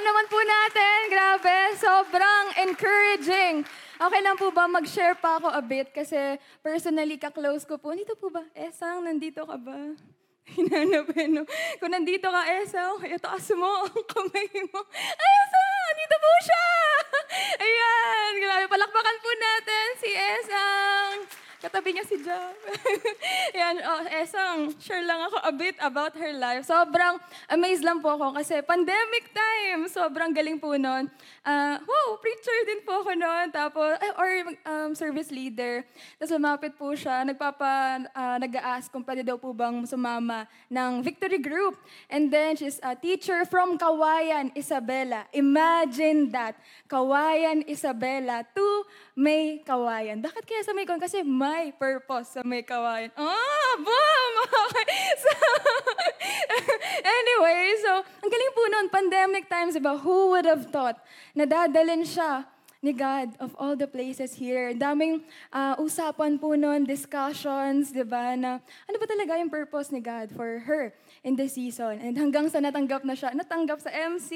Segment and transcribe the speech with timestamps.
[0.00, 0.98] Palakpakan naman po natin.
[1.12, 3.68] Grabe, sobrang encouraging.
[4.00, 5.92] Okay lang po ba mag-share pa ako a bit?
[5.92, 7.92] Kasi personally, ka-close ko po.
[7.92, 8.40] Nandito po ba?
[8.56, 9.76] Esang, nandito ka ba?
[10.56, 11.44] Hinanap eh, no?
[11.76, 14.80] Kung nandito ka, Esang, itaas mo ang kamay mo.
[14.88, 15.68] Ay, Esang!
[15.92, 16.68] Nandito po siya!
[17.68, 18.64] Ayan, grabe.
[18.72, 21.16] Palakpakan po natin si Esang.
[21.60, 22.56] Katabi niya si Jam.
[23.60, 26.64] Yan, oh, Esang, share lang ako a bit about her life.
[26.64, 27.20] Sobrang
[27.52, 29.84] amazed lang po ako kasi pandemic time.
[29.92, 31.12] Sobrang galing po noon.
[31.44, 33.52] Uh, wow, preacher din po ako noon.
[33.52, 34.30] Tapos, or
[34.64, 35.84] um, service leader.
[36.16, 37.28] Tapos lumapit po siya.
[37.28, 41.76] Nagpapa, uh, nag-ask kung pwede daw po bang sumama ng victory group.
[42.08, 45.28] And then, she's a teacher from Kawayan, Isabela.
[45.36, 46.56] Imagine that.
[46.88, 50.24] Kawayan, Isabela to May Kawayan.
[50.24, 51.04] Bakit kaya sa May Kawayan?
[51.04, 53.10] Kasi may purpose sa May Kawayan.
[53.18, 54.32] Ah, boom!
[54.70, 54.88] Okay.
[55.20, 55.34] So,
[57.18, 57.92] anyway, so,
[58.22, 59.98] ang galing po noon, pandemic times, diba?
[59.98, 61.02] Who would have thought
[61.34, 62.46] na dadalin siya
[62.80, 64.72] ni God of all the places here.
[64.72, 65.20] Daming
[65.52, 70.32] uh, usapan po noon, discussions, di ba, na ano ba talaga yung purpose ni God
[70.32, 72.00] for her in this season.
[72.00, 74.30] And hanggang sa natanggap na siya, natanggap sa MC,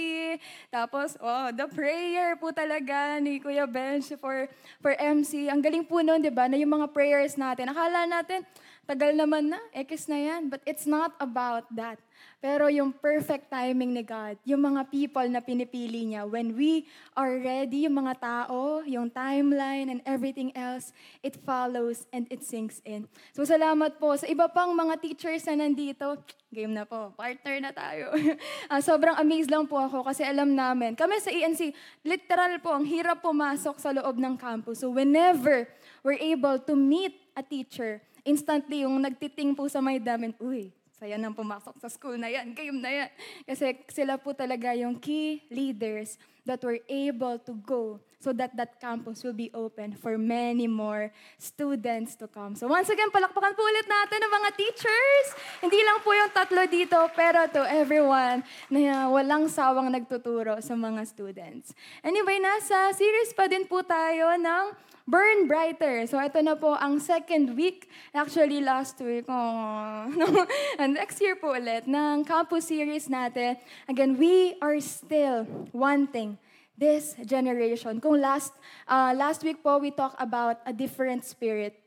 [0.68, 4.48] tapos, oh, the prayer po talaga ni Kuya Bench for,
[4.84, 5.48] for MC.
[5.48, 8.44] Ang galing po noon, di ba, na yung mga prayers natin, akala natin,
[8.84, 10.52] tagal naman na, ekis na yan.
[10.52, 11.96] But it's not about that.
[12.44, 16.84] Pero yung perfect timing ni God, yung mga people na pinipili niya, when we
[17.16, 20.92] are ready, yung mga tao, yung timeline and everything else,
[21.24, 23.08] it follows and it sinks in.
[23.32, 26.20] So salamat po sa iba pang mga teachers na nandito.
[26.52, 28.12] Game na po, partner na tayo.
[28.68, 31.72] uh, sobrang amazed lang po ako kasi alam namin, kami sa ENC,
[32.04, 34.84] literal po, ang hirap pumasok sa loob ng campus.
[34.84, 35.64] So whenever
[36.04, 40.68] we're able to meet a teacher, instantly yung nagtiting po sa may damin, uy,
[41.04, 43.10] saya nang pumasok sa school na yan, game na yan.
[43.44, 48.80] Kasi sila po talaga yung key leaders that were able to go so that that
[48.80, 52.56] campus will be open for many more students to come.
[52.56, 55.26] So once again, palakpakan po ulit natin ng mga teachers.
[55.60, 58.40] Hindi lang po yung tatlo dito, pero to everyone
[58.72, 61.76] na walang sawang nagtuturo sa mga students.
[62.00, 64.72] Anyway, nasa series pa din po tayo ng
[65.04, 66.08] Burn Brighter.
[66.08, 70.08] So ito na po ang second week, actually last week, oh,
[70.80, 73.60] and next year po ulit, ng campus series natin.
[73.84, 75.44] Again, we are still
[75.76, 76.33] wanting
[76.78, 78.00] this generation.
[78.00, 78.52] Kung last,
[78.88, 81.78] uh, last week po, we talked about a different spirit.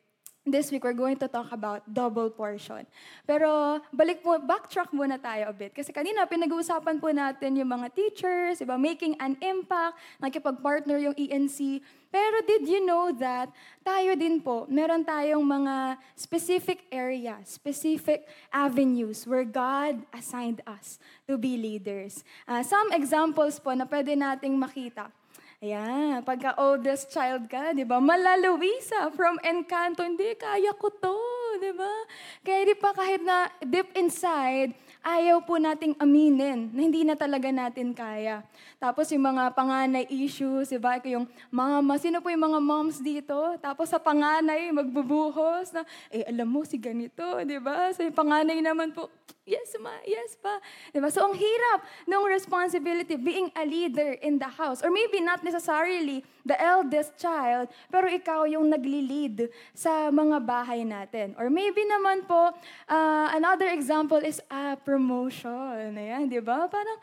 [0.48, 2.88] This week, we're going to talk about double portion.
[3.28, 5.76] Pero balik po, backtrack muna tayo a bit.
[5.76, 11.84] Kasi kanina, pinag-uusapan po natin yung mga teachers, iba, making an impact, nakipag-partner yung ENC.
[12.08, 13.52] Pero did you know that
[13.84, 21.36] tayo din po, meron tayong mga specific area, specific avenues where God assigned us to
[21.36, 22.24] be leaders.
[22.48, 25.12] Uh, some examples po na pwede nating makita.
[25.58, 27.98] Ayan, pagka oldest child ka, di ba?
[27.98, 31.18] Mala Luisa from Encanto, hindi, kaya ko to,
[31.58, 31.94] di ba?
[32.46, 37.50] Kaya di pa kahit na deep inside, ayaw po nating aminin na hindi na talaga
[37.50, 38.46] natin kaya.
[38.78, 41.02] Tapos yung mga panganay issues, di ba?
[41.10, 43.58] Yung mama, sino po yung mga moms dito?
[43.58, 45.82] Tapos sa panganay, magbubuhos na,
[46.14, 47.90] eh alam mo si ganito, di ba?
[47.90, 49.10] Sa so, panganay naman po,
[49.48, 49.96] Yes, ma.
[50.04, 50.60] Yes pa.
[50.92, 51.08] Diba?
[51.08, 54.84] So, ang hirap ng responsibility being a leader in the house.
[54.84, 61.32] Or maybe not necessarily the eldest child, pero ikaw yung nagli-lead sa mga bahay natin.
[61.40, 62.52] Or maybe naman po,
[62.92, 65.96] uh, another example is a uh, promotion.
[65.96, 66.68] Ayan, di ba?
[66.68, 67.00] Parang,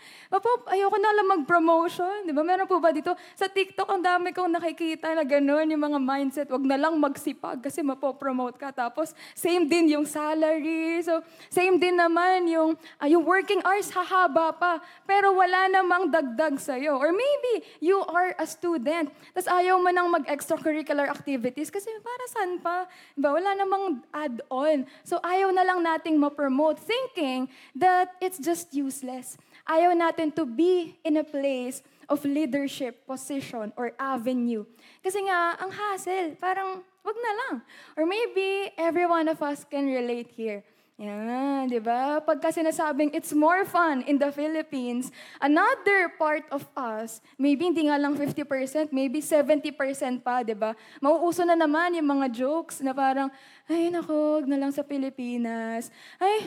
[0.69, 1.29] ayoko na lang
[1.65, 2.29] mag-promotion.
[2.29, 2.45] Di ba?
[2.45, 3.17] Meron po ba dito?
[3.33, 6.49] Sa TikTok, ang dami kong nakikita na gano'n yung mga mindset.
[6.53, 8.69] Wag na lang magsipag kasi mapopromote ka.
[8.71, 11.01] Tapos, same din yung salary.
[11.01, 16.61] So, same din naman yung, uh, yung working hours hahaba pa, pero wala namang dagdag
[16.61, 17.01] sa'yo.
[17.01, 22.61] Or maybe you are a student, tapos ayaw mo nang mag-extracurricular activities kasi para saan
[22.61, 22.85] pa?
[23.17, 23.33] Diba?
[23.33, 24.85] Wala namang add-on.
[25.07, 29.39] So ayaw na lang nating ma-promote thinking that it's just useless.
[29.65, 34.65] Ayaw natin to be in a place of leadership, position, or avenue.
[35.01, 37.55] Kasi nga, ang hassle, parang wag na lang.
[37.97, 40.61] Or maybe every one of us can relate here.
[40.95, 42.23] Yan, di ba?
[42.23, 45.11] Pagka sinasabing it's more fun in the Philippines,
[45.43, 49.75] another part of us, maybe hindi nga lang 50%, maybe 70%
[50.23, 50.71] pa, di ba?
[51.03, 53.27] Mauuso na naman yung mga jokes na parang,
[53.67, 55.91] ay nako, na lang sa Pilipinas.
[56.23, 56.47] Ay,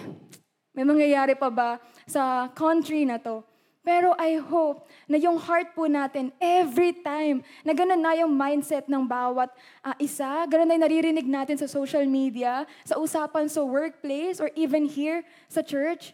[0.78, 3.42] may mangyayari pa ba sa country na to?
[3.88, 8.86] Pero I hope na yung heart po natin, every time, na ganun na yung mindset
[8.86, 9.48] ng bawat
[9.80, 14.52] uh, isa, ganun na yung naririnig natin sa social media, sa usapan sa workplace, or
[14.60, 16.12] even here sa church.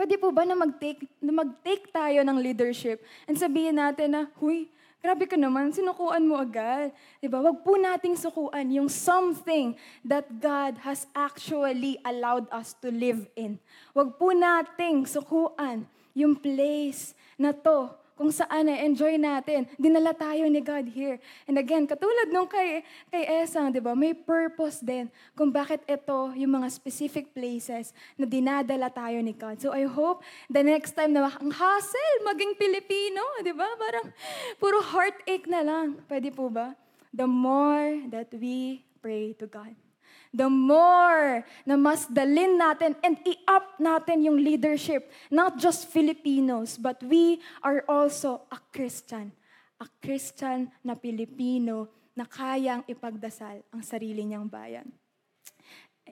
[0.00, 4.72] Pwede po ba na mag-take, na mag-take tayo ng leadership and sabihin natin na, huy,
[5.02, 6.94] grabe ka naman, sinukuan mo agad.
[7.18, 7.42] Diba?
[7.42, 9.74] Wag po nating sukuan yung something
[10.06, 13.58] that God has actually allowed us to live in.
[13.94, 19.70] Wag po nating sukuan yung place na to kung saan na-enjoy natin.
[19.78, 21.22] Dinala tayo ni God here.
[21.46, 22.82] And again, katulad nung kay,
[23.14, 25.06] kay Esang, di ba, may purpose din
[25.38, 29.62] kung bakit ito yung mga specific places na dinadala tayo ni God.
[29.62, 33.70] So I hope the next time na ang hassle, maging Pilipino, di ba?
[33.78, 34.10] Parang
[34.58, 36.02] puro heartache na lang.
[36.10, 36.74] Pwede po ba?
[37.14, 39.87] The more that we pray to God
[40.38, 45.10] the more na mas dalin natin and i-up natin yung leadership.
[45.34, 49.34] Not just Filipinos, but we are also a Christian.
[49.82, 54.86] A Christian na Pilipino na kayang ipagdasal ang sarili niyang bayan.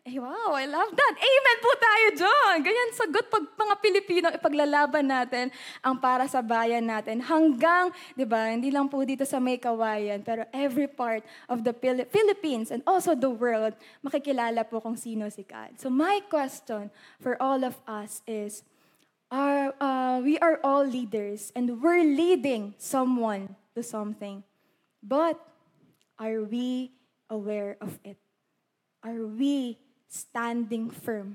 [0.06, 1.14] Eh, wow, I love that.
[1.18, 2.54] Amen po tayo dyan.
[2.62, 5.50] Ganyan sagot pag mga Pilipino, ipaglalaban natin
[5.82, 7.18] ang para sa bayan natin.
[7.18, 11.74] Hanggang, di ba, hindi lang po dito sa may kawayan, pero every part of the
[11.74, 15.74] Pil- Philippines and also the world, makikilala po kung sino si God.
[15.74, 18.62] So my question for all of us is,
[19.26, 24.46] are, uh, we are all leaders and we're leading someone to something.
[25.02, 25.34] But
[26.14, 26.94] are we
[27.26, 28.22] aware of it?
[29.02, 31.34] Are we standing firm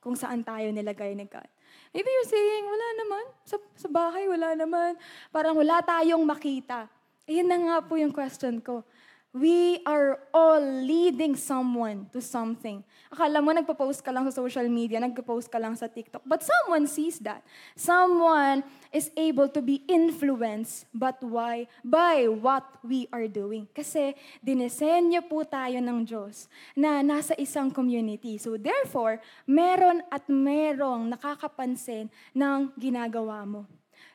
[0.00, 1.48] kung saan tayo nilagay ni God.
[1.90, 3.24] Maybe you're saying, wala naman.
[3.42, 4.94] Sa, sa bahay, wala naman.
[5.34, 6.86] Parang wala tayong makita.
[7.26, 8.86] Ayun na nga po yung question ko.
[9.30, 12.82] We are all leading someone to something.
[13.14, 16.26] Akala mo nagpo-post ka lang sa social media, nagpo-post ka lang sa TikTok.
[16.26, 17.46] But someone sees that.
[17.78, 21.70] Someone is able to be influenced but why?
[21.84, 23.66] by what we are doing.
[23.70, 28.38] Kasi dinesenyo po tayo ng Diyos na nasa isang community.
[28.38, 33.66] So therefore, meron at merong nakakapansin ng ginagawa mo.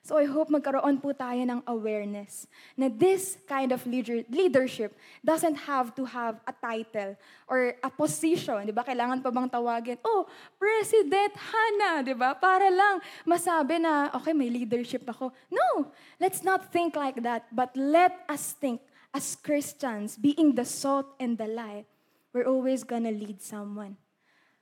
[0.05, 2.45] So I hope magkaroon po tayo ng awareness
[2.77, 4.93] na this kind of leader, leadership
[5.25, 7.17] doesn't have to have a title
[7.49, 8.69] or a position.
[8.69, 8.85] Di ba?
[8.85, 10.29] Kailangan pa bang tawagin, oh,
[10.61, 12.37] President Hana, di ba?
[12.37, 15.33] Para lang masabi na, okay, may leadership ako.
[15.49, 15.89] No,
[16.21, 17.49] let's not think like that.
[17.49, 21.89] But let us think as Christians, being the salt and the light,
[22.29, 23.97] we're always gonna lead someone.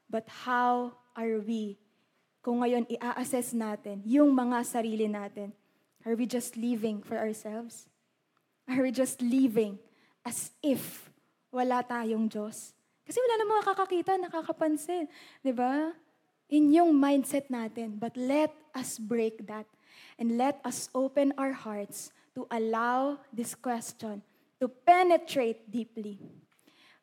[0.07, 1.82] But how are we
[2.43, 5.55] kung ngayon i-assess natin yung mga sarili natin,
[6.03, 7.87] are we just living for ourselves?
[8.67, 9.79] Are we just living
[10.27, 11.07] as if
[11.47, 12.75] wala tayong Diyos?
[13.07, 15.07] Kasi wala namang makakakita, nakakapansin.
[15.55, 15.95] Ba?
[16.51, 17.95] In yung mindset natin.
[17.95, 19.67] But let us break that.
[20.19, 24.19] And let us open our hearts to allow this question
[24.59, 26.19] to penetrate deeply.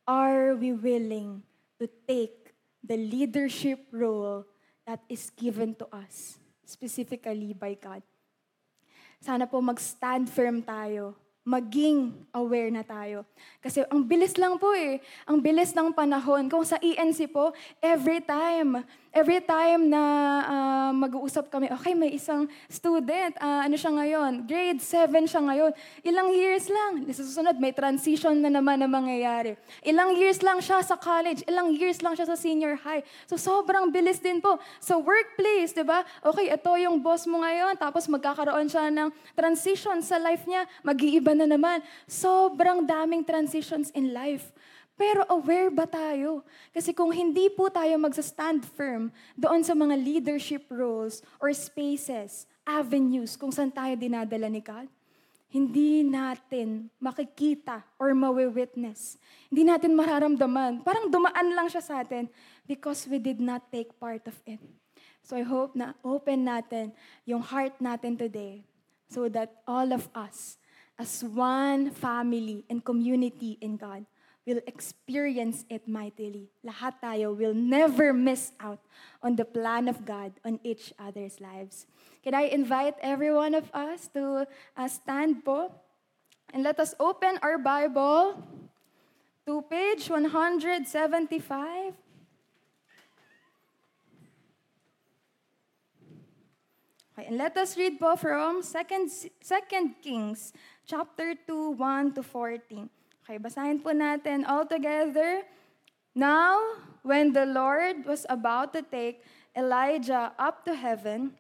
[0.05, 1.45] Are we willing
[1.81, 2.53] to take
[2.85, 4.45] the leadership role
[4.91, 6.35] that is given to us,
[6.67, 8.03] specifically by God.
[9.23, 13.25] Sana po mag-stand firm tayo maging aware na tayo.
[13.65, 15.01] Kasi ang bilis lang po eh.
[15.25, 16.53] Ang bilis ng panahon.
[16.53, 18.85] Kung sa ENC po, every time,
[19.15, 20.03] every time na
[20.45, 24.33] uh, mag-uusap kami, okay, may isang student, uh, ano siya ngayon?
[24.45, 25.73] Grade 7 siya ngayon.
[26.05, 27.07] Ilang years lang.
[27.15, 29.55] Sa susunod, may transition na naman na mangyayari.
[29.87, 31.47] Ilang years lang siya sa college.
[31.47, 33.01] Ilang years lang siya sa senior high.
[33.31, 34.59] So, sobrang bilis din po.
[34.83, 36.03] So, workplace, di ba?
[36.27, 39.09] Okay, ito yung boss mo ngayon, tapos magkakaroon siya ng
[39.39, 40.67] transition sa life niya.
[40.83, 41.85] Mag-iiba iba na naman.
[42.09, 44.51] Sobrang daming transitions in life.
[45.01, 46.45] Pero aware ba tayo?
[46.77, 53.33] Kasi kung hindi po tayo magsa-stand firm doon sa mga leadership roles or spaces, avenues
[53.33, 54.85] kung saan tayo dinadala ni God,
[55.49, 59.17] hindi natin makikita or mawi-witness.
[59.49, 60.85] Hindi natin mararamdaman.
[60.85, 62.29] Parang dumaan lang siya sa atin
[62.69, 64.61] because we did not take part of it.
[65.25, 66.93] So I hope na open natin
[67.25, 68.69] yung heart natin today
[69.09, 70.61] so that all of us
[71.01, 74.05] as one family and community in God,
[74.51, 76.51] will experience it mightily.
[76.67, 78.83] Lahat tayo will never miss out
[79.23, 81.87] on the plan of God on each other's lives.
[82.27, 85.71] Can I invite every one of us to uh, stand po?
[86.51, 88.43] And let us open our Bible
[89.47, 91.95] to page 175.
[97.15, 98.75] Okay, and let us read po from 2
[100.03, 100.53] Kings
[100.83, 102.91] chapter 2, 1 to 14.
[103.31, 105.47] Okay, basahin po natin all together.
[106.19, 106.59] Now,
[107.07, 109.23] when the Lord was about to take
[109.55, 111.39] Elijah up to heaven,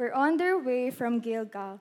[0.00, 1.76] were on their way from Gilgal.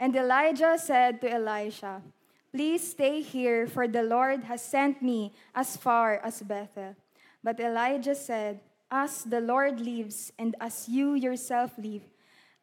[0.00, 2.00] And Elijah said to Elisha,
[2.48, 6.96] Please stay here, for the Lord has sent me as far as Bethel.
[7.44, 12.08] But Elijah said, As the Lord lives, and as you yourself live,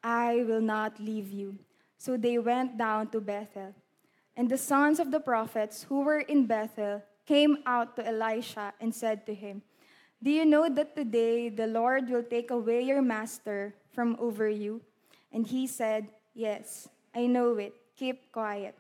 [0.01, 1.61] I will not leave you.
[2.01, 3.75] So they went down to Bethel.
[4.35, 8.89] And the sons of the prophets who were in Bethel came out to Elisha and
[8.89, 9.61] said to him,
[10.17, 14.81] Do you know that today the Lord will take away your master from over you?
[15.31, 17.75] And he said, Yes, I know it.
[17.95, 18.73] Keep quiet.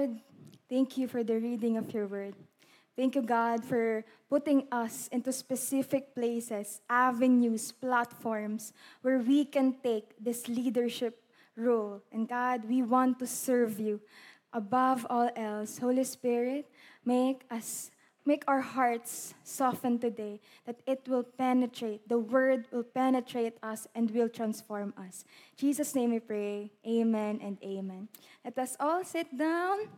[0.00, 0.16] Lord,
[0.70, 2.32] thank you for the reading of your word.
[2.96, 10.16] Thank you, God, for putting us into specific places, avenues, platforms where we can take
[10.18, 11.22] this leadership
[11.54, 12.00] role.
[12.10, 14.00] And God, we want to serve you
[14.54, 15.76] above all else.
[15.76, 16.64] Holy Spirit,
[17.04, 17.90] make us
[18.24, 24.10] make our hearts soften today that it will penetrate the word will penetrate us and
[24.10, 25.24] will transform us.
[25.58, 26.70] In jesus name we pray.
[26.86, 28.08] Amen and amen.
[28.44, 29.88] Let us all sit down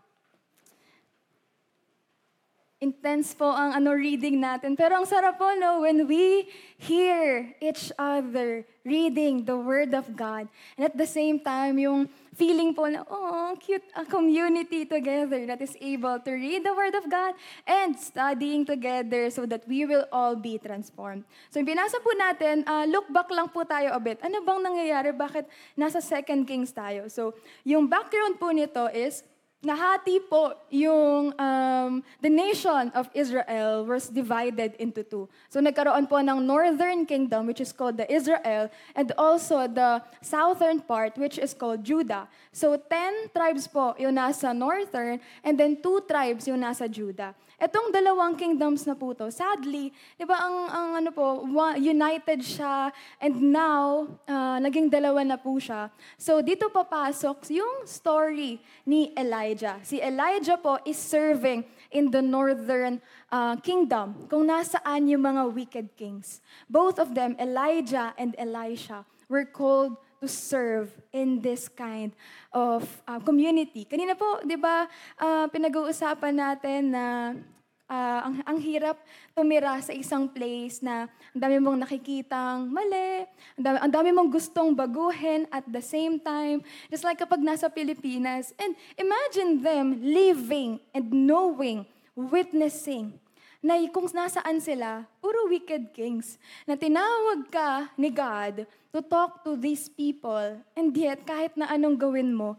[2.83, 4.75] intense po ang ano reading natin.
[4.75, 6.51] Pero ang sarap po, no, when we
[6.83, 10.51] hear each other reading the Word of God.
[10.75, 15.63] And at the same time, yung feeling po na, oh, cute a community together that
[15.63, 17.39] is able to read the Word of God
[17.71, 21.23] and studying together so that we will all be transformed.
[21.55, 24.19] So, yung binasa po natin, uh, look back lang po tayo a bit.
[24.27, 25.15] Ano bang nangyayari?
[25.15, 25.47] Bakit
[25.79, 27.07] nasa Second Kings tayo?
[27.07, 29.23] So, yung background po nito is,
[29.63, 35.31] nahati po yung um, the nation of Israel was divided into two.
[35.49, 38.67] So nagkaroon po ng northern kingdom which is called the Israel
[38.99, 42.27] and also the southern part which is called Judah.
[42.51, 47.31] So 10 tribes po yung nasa northern and then two tribes yung nasa Judah.
[47.63, 51.47] Etong dalawang kingdoms na po to, sadly, di ba ang, ang ano po,
[51.79, 52.91] united siya
[53.23, 55.87] and now, uh, naging dalawa na po siya.
[56.19, 59.79] So dito papasok yung story ni Elijah.
[59.87, 61.63] Si Elijah po is serving
[61.95, 62.99] in the northern
[63.31, 66.43] uh, kingdom, kung nasaan yung mga wicked kings.
[66.67, 72.15] Both of them, Elijah and Elisha, were called to serve in this kind
[72.55, 73.83] of uh, community.
[73.83, 74.87] Kanina po, di ba,
[75.19, 77.05] uh, pinag-uusapan natin na
[77.35, 77.52] uh,
[77.93, 78.97] ang, ang hirap
[79.37, 83.29] tumira sa isang place na ang dami mong nakikitang mali,
[83.61, 86.65] ang dami, ang dami mong gustong baguhin at the same time.
[86.89, 88.57] Just like kapag nasa Pilipinas.
[88.57, 91.85] And imagine them living and knowing,
[92.17, 93.21] witnessing
[93.63, 96.35] na kung nasaan sila, puro wicked kings,
[96.67, 101.95] na tinawag ka ni God to talk to these people, and yet kahit na anong
[101.95, 102.59] gawin mo,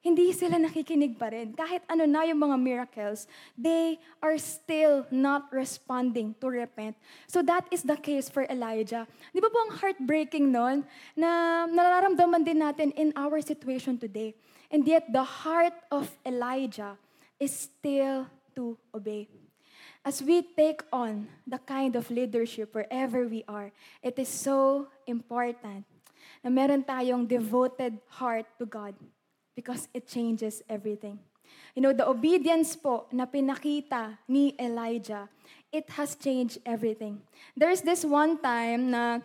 [0.00, 1.52] hindi sila nakikinig pa rin.
[1.52, 6.96] Kahit ano na yung mga miracles, they are still not responding to repent.
[7.28, 9.04] So that is the case for Elijah.
[9.32, 14.32] Di ba po ang heartbreaking nun na nararamdaman din natin in our situation today.
[14.72, 16.96] And yet the heart of Elijah
[17.36, 18.24] is still
[18.56, 19.28] to obey.
[20.00, 23.68] As we take on the kind of leadership wherever we are,
[24.00, 25.84] it is so important
[26.40, 28.96] na meron tayong devoted heart to God
[29.60, 31.20] because it changes everything.
[31.76, 35.28] You know, the obedience po na pinakita ni Elijah,
[35.68, 37.20] it has changed everything.
[37.52, 39.20] There's this one time na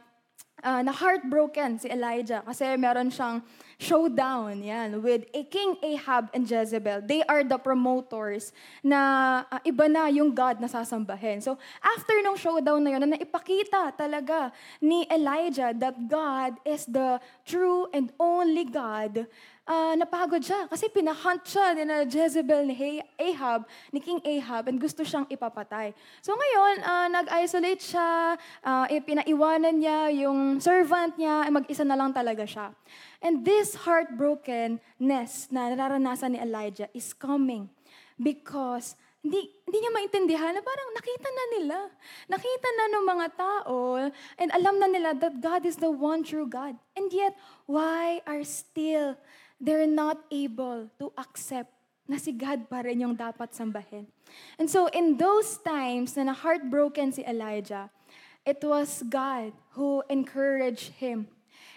[0.59, 3.39] uh, na heartbroken si Elijah kasi meron siyang
[3.77, 7.03] showdown yan with a King Ahab and Jezebel.
[7.03, 11.43] They are the promoters na uh, iba na yung God na sasambahin.
[11.43, 17.19] So after nung showdown na yun, na naipakita talaga ni Elijah that God is the
[17.43, 19.27] true and only God,
[19.65, 24.77] uh, napagod siya kasi pinahunt siya ni na Jezebel ni Ahab, ni King Ahab, and
[24.79, 25.91] gusto siyang ipapatay.
[26.21, 32.45] So ngayon, uh, nag-isolate siya, uh, pinaiwanan niya yung servant niya, mag-isa na lang talaga
[32.45, 32.71] siya.
[33.25, 37.73] And this heartbrokenness na nararanasan ni Elijah is coming
[38.21, 38.93] because
[39.25, 41.77] hindi, hindi niya maintindihan na parang nakita na nila.
[42.29, 43.77] Nakita na ng mga tao
[44.37, 46.77] and alam na nila that God is the one true God.
[46.93, 47.33] And yet,
[47.65, 49.17] why are still
[49.57, 51.73] they're not able to accept
[52.05, 54.05] na si God pa rin yung dapat sambahin.
[54.61, 57.89] And so in those times na na-heartbroken si Elijah,
[58.45, 61.33] it was God who encouraged him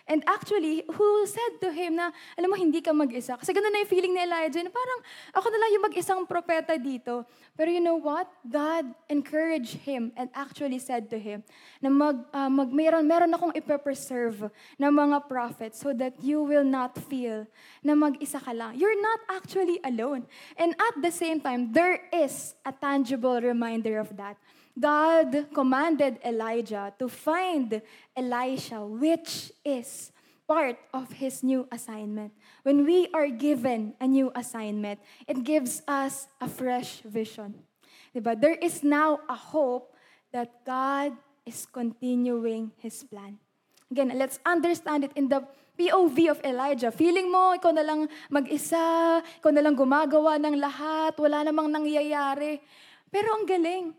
[0.08, 3.36] And actually, who said to him na, alam mo, hindi ka mag-isa.
[3.36, 5.00] Kasi ganun na yung feeling ni Elijah, na parang
[5.36, 7.28] ako na lang yung mag-isang propeta dito.
[7.52, 8.24] Pero you know what?
[8.40, 11.44] God encouraged him and actually said to him
[11.84, 14.48] na mag, uh, mag meron, meron akong ipapreserve
[14.80, 17.44] ng mga prophets so that you will not feel
[17.84, 18.80] na mag-isa ka lang.
[18.80, 20.24] You're not actually alone.
[20.56, 24.40] And at the same time, there is a tangible reminder of that.
[24.78, 27.82] God commanded Elijah to find
[28.16, 30.12] Elisha, which is
[30.46, 32.32] part of his new assignment.
[32.62, 37.68] When we are given a new assignment, it gives us a fresh vision.
[38.14, 38.38] Diba?
[38.40, 39.92] There is now a hope
[40.32, 41.12] that God
[41.44, 43.40] is continuing His plan.
[43.88, 45.40] Again, let's understand it in the
[45.80, 46.92] POV of Elijah.
[46.92, 52.60] Feeling mo, ikaw na lang mag-isa, ikaw na lang gumagawa ng lahat, wala namang nangyayari.
[53.08, 53.96] Pero ang galing,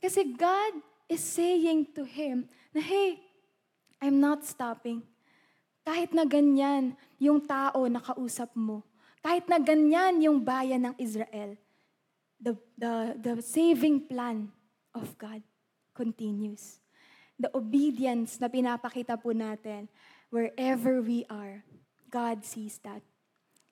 [0.00, 3.22] kasi God is saying to him na, hey,
[4.02, 5.02] I'm not stopping.
[5.86, 8.82] Kahit na ganyan yung tao na kausap mo,
[9.22, 11.56] kahit na ganyan yung bayan ng Israel,
[12.38, 14.52] the, the, the saving plan
[14.92, 15.40] of God
[15.96, 16.78] continues.
[17.40, 19.88] The obedience na pinapakita po natin,
[20.28, 21.64] wherever we are,
[22.12, 23.00] God sees that.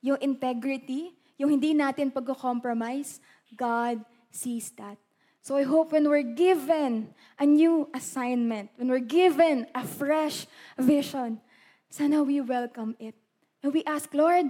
[0.05, 3.21] Yung integrity, yung hindi natin pag-compromise,
[3.57, 5.01] God sees that.
[5.45, 10.49] So I hope when we're given a new assignment, when we're given a fresh
[10.81, 11.37] vision,
[11.93, 13.13] sana we welcome it.
[13.61, 14.49] And we ask, Lord,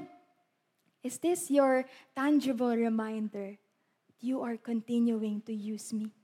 [1.03, 1.83] is this your
[2.15, 6.15] tangible reminder that you are continuing to use me?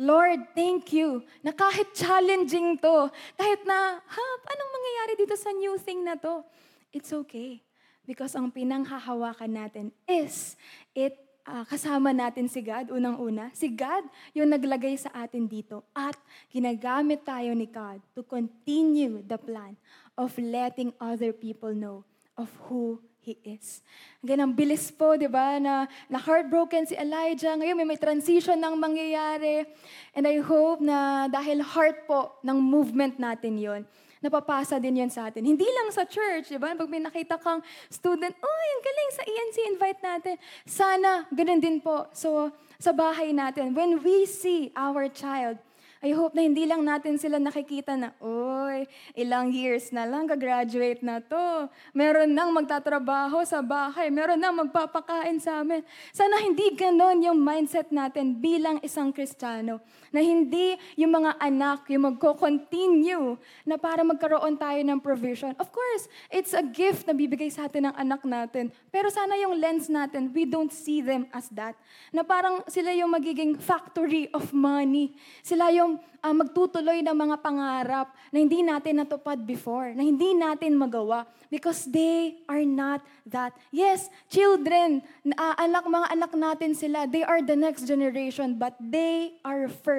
[0.00, 5.76] Lord, thank you na kahit challenging to, kahit na, ha, anong mangyayari dito sa new
[5.76, 6.48] thing na to?
[6.96, 7.60] It's okay.
[8.08, 10.56] Because ang pinanghahawakan natin is,
[10.96, 13.48] it uh, kasama natin si God, unang-una.
[13.56, 14.04] Si God
[14.36, 15.80] yung naglagay sa atin dito.
[15.96, 16.14] At
[16.52, 19.74] ginagamit tayo ni God to continue the plan
[20.14, 22.04] of letting other people know
[22.36, 23.80] of who He is.
[24.24, 27.56] Ganang bilis po, di ba, na, na heartbroken si Elijah.
[27.56, 29.68] Ngayon may, may transition nang mangyayari.
[30.12, 33.82] And I hope na dahil heart po ng movement natin yon
[34.22, 35.44] napapasa din yan sa atin.
[35.44, 36.74] Hindi lang sa church, di ba?
[36.74, 40.34] Pag may nakita kang student, oh, ang galing sa ENC, invite natin.
[40.66, 42.06] Sana, ganun din po.
[42.14, 45.58] So, sa bahay natin, when we see our child
[45.98, 48.86] I hope na hindi lang natin sila nakikita na, oy,
[49.18, 51.66] ilang years na lang, gagraduate na to.
[51.90, 54.06] Meron nang magtatrabaho sa bahay.
[54.06, 55.82] Meron nang magpapakain sa amin.
[56.14, 59.82] Sana hindi ganon yung mindset natin bilang isang Kristiyano.
[60.14, 65.52] Na hindi yung mga anak yung magko-continue na para magkaroon tayo ng provision.
[65.60, 68.72] Of course, it's a gift na bibigay sa atin ng anak natin.
[68.88, 71.76] Pero sana yung lens natin, we don't see them as that.
[72.14, 75.12] Na parang sila yung magiging factory of money.
[75.44, 80.74] Sila yung uh, magtutuloy ng mga pangarap na hindi natin natupad before, na hindi natin
[80.74, 83.56] magawa because they are not that.
[83.72, 89.36] Yes, children, uh, anak, mga anak natin sila, they are the next generation, but they
[89.44, 89.97] are first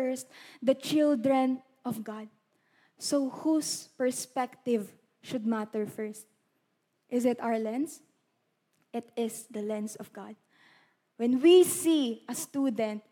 [0.62, 2.28] the children of God.
[3.00, 6.28] So whose perspective should matter first?
[7.10, 8.02] Is it our lens?
[8.94, 10.36] It is the lens of God.
[11.18, 13.04] When we see a student,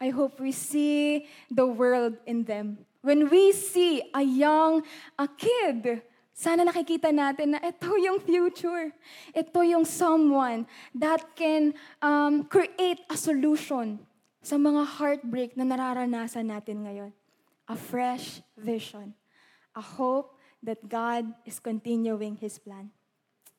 [0.00, 2.84] I hope we see the world in them.
[3.00, 4.82] When we see a young
[5.18, 6.02] a kid,
[6.32, 8.92] sana nakikita natin na ito yung future.
[9.32, 14.00] Ito yung someone that can um, create a solution
[14.44, 17.12] sa mga heartbreak na nararanasan natin ngayon.
[17.64, 19.16] A fresh vision.
[19.72, 22.92] A hope that God is continuing His plan.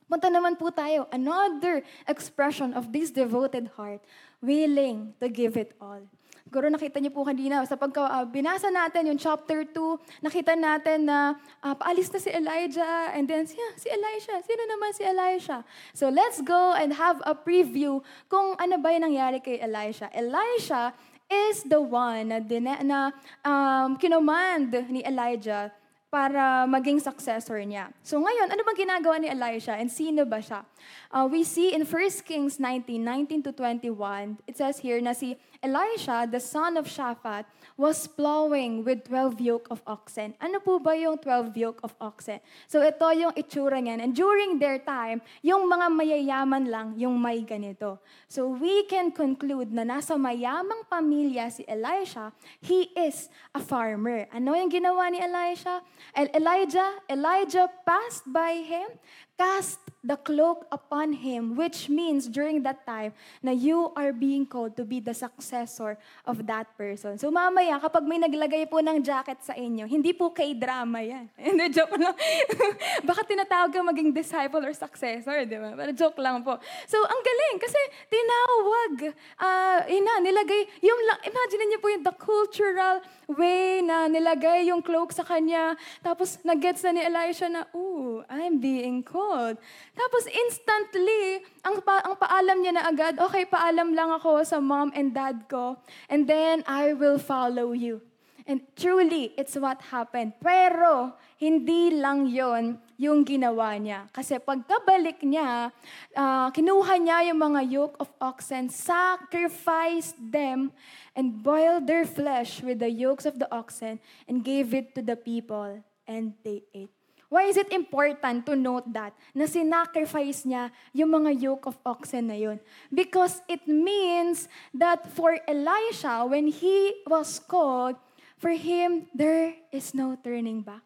[0.05, 4.05] Punta naman po tayo, another expression of this devoted heart,
[4.37, 6.05] willing to give it all.
[6.45, 11.09] Siguro nakita niyo po kanina, sa pagka uh, binasa natin yung chapter 2, nakita natin
[11.09, 11.33] na
[11.65, 15.65] uh, paalis na si Elijah, and then yeah, si Elisha, sino naman si Elisha?
[15.97, 17.97] So let's go and have a preview
[18.29, 20.05] kung ano ba yung nangyari kay Elisha.
[20.13, 20.93] Elisha
[21.25, 23.09] is the one na, dina, na
[23.41, 25.73] um, kinomand ni Elijah
[26.15, 27.91] para maging successor niya.
[27.99, 30.63] So ngayon, ano bang ginagawa ni Elisha and sino ba siya?
[31.11, 31.91] Uh, we see in 1
[32.23, 37.45] Kings 19, 19 to 21, it says here na si Elisha, the son of Shaphat,
[37.75, 40.33] was plowing with 12 yoke of oxen.
[40.39, 42.39] Ano po ba yung 12 yoke of oxen?
[42.71, 43.99] So ito yung itsura niyan.
[43.99, 47.99] And during their time, yung mga mayayaman lang yung may ganito.
[48.31, 52.31] So we can conclude na nasa mayamang pamilya si Elisha,
[52.63, 54.25] he is a farmer.
[54.31, 55.83] Ano yung ginawa ni Elisha?
[56.15, 58.87] Elijah, Elijah passed by him,
[59.35, 64.77] cast the cloak upon him, which means during that time na you are being called
[64.77, 65.97] to be the successor
[66.29, 67.17] of that person.
[67.17, 71.25] So mamaya, kapag may naglagay po ng jacket sa inyo, hindi po kay drama yan.
[71.55, 72.13] Hindi, joke lang.
[73.09, 75.73] Baka tinatawag ka maging disciple or successor, di ba?
[75.73, 76.59] Pero joke lang po.
[76.85, 77.79] So, ang galing, kasi
[78.11, 79.15] tinawag.
[79.39, 85.15] Uh, ina, nilagay, yung, imagine niyo po yung the cultural way na nilagay yung cloak
[85.15, 85.73] sa kanya.
[86.03, 89.57] Tapos, nag-gets na ni Elisha na, ooh, I'm being called.
[89.95, 94.91] Tapos, instantly, ang, pa, ang paalam niya na agad, okay, paalam lang ako sa mom
[94.91, 95.79] and dad ko.
[96.11, 98.03] And then, I will follow you.
[98.45, 100.37] And truly, it's what happened.
[100.37, 104.07] Pero, hindi lang yon yung ginawa niya.
[104.13, 105.73] Kasi pagkabalik niya,
[106.15, 110.71] uh, kinuha niya yung mga yoke of oxen, sacrificed them,
[111.11, 115.19] and boiled their flesh with the yokes of the oxen, and gave it to the
[115.19, 116.94] people, and they ate.
[117.29, 122.29] Why is it important to note that na sinacrifice niya yung mga yoke of oxen
[122.29, 122.59] na yun?
[122.93, 127.97] Because it means that for Elisha, when he was called,
[128.37, 130.83] For him, there is no turning back.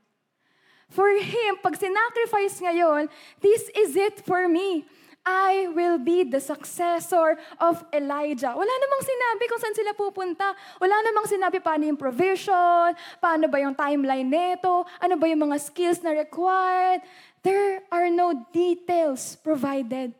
[0.89, 3.09] For him, pag sinacrifice ngayon,
[3.41, 4.85] this is it for me.
[5.29, 8.49] I will be the successor of Elijah.
[8.49, 10.57] Wala namang sinabi kung saan sila pupunta.
[10.81, 15.61] Wala namang sinabi paano yung provision, paano ba yung timeline neto, ano ba yung mga
[15.61, 17.05] skills na required.
[17.45, 20.17] There are no details provided.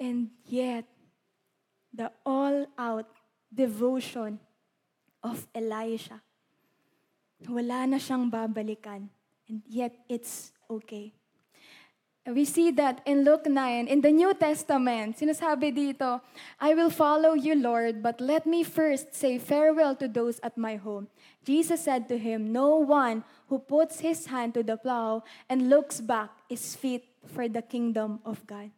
[0.00, 0.88] And yet,
[1.92, 3.12] the all-out
[3.52, 4.40] devotion
[5.20, 6.24] of Elisha.
[7.44, 9.12] Wala na siyang babalikan.
[9.52, 11.17] And yet, it's okay.
[12.28, 16.20] We see that in Luke 9, in the New Testament, sinasabi dito,
[16.60, 20.76] I will follow you, Lord, but let me first say farewell to those at my
[20.76, 21.08] home.
[21.40, 26.04] Jesus said to him, No one who puts his hand to the plow and looks
[26.04, 28.76] back is fit for the kingdom of God.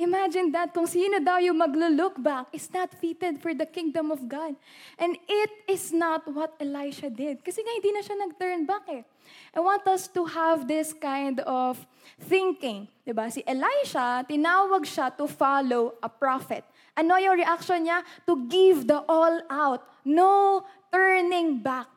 [0.00, 4.24] Imagine that, kung sino daw yung maglo-look back is not fitted for the kingdom of
[4.24, 4.56] God.
[4.96, 7.44] And it is not what Elisha did.
[7.44, 9.04] Kasi nga hindi na siya nag-turn back eh.
[9.50, 11.78] I want us to have this kind of
[12.18, 12.86] thinking.
[13.02, 13.26] Diba?
[13.32, 16.62] Si Elisha, tinawag siya to follow a prophet.
[16.94, 18.06] Ano yung reaction niya?
[18.26, 19.82] To give the all out.
[20.04, 20.62] No
[20.94, 21.90] turning back.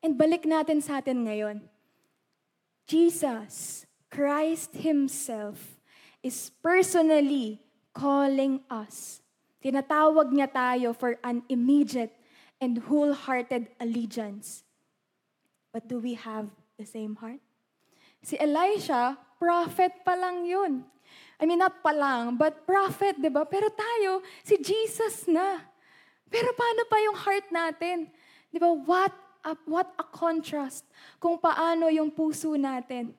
[0.00, 1.64] And balik natin sa atin ngayon.
[2.88, 5.56] Jesus, Christ Himself,
[6.20, 7.62] is personally
[7.94, 9.20] calling us.
[9.60, 12.12] Tinatawag niya tayo for an immediate
[12.60, 14.64] and wholehearted allegiance.
[15.72, 16.48] But do we have
[16.80, 17.44] the same heart?
[18.24, 20.80] Si Elisha, prophet pa lang yun.
[21.36, 23.44] I mean, not pa lang, but prophet, di ba?
[23.44, 25.60] Pero tayo, si Jesus na.
[26.28, 28.08] Pero paano pa yung heart natin?
[28.48, 28.72] Di ba?
[28.72, 29.12] What
[29.44, 30.84] a, what a contrast
[31.16, 33.16] kung paano yung puso natin.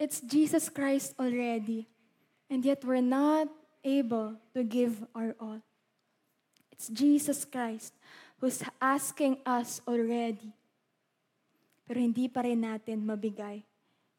[0.00, 1.84] It's Jesus Christ already.
[2.48, 3.52] And yet we're not
[3.84, 5.60] able to give our all.
[6.72, 7.92] It's Jesus Christ
[8.40, 10.56] who's asking us already.
[11.90, 13.66] Pero hindi pa rin natin mabigay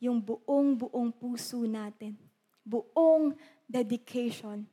[0.04, 2.20] yung buong-buong puso natin,
[2.68, 3.32] buong
[3.64, 4.68] dedication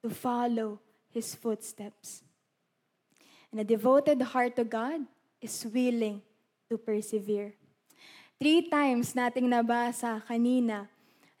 [0.00, 0.80] to follow
[1.12, 2.24] His footsteps.
[3.52, 5.04] And a devoted heart to God
[5.44, 6.24] is willing
[6.72, 7.52] to persevere.
[8.40, 10.88] Three times nating nabasa kanina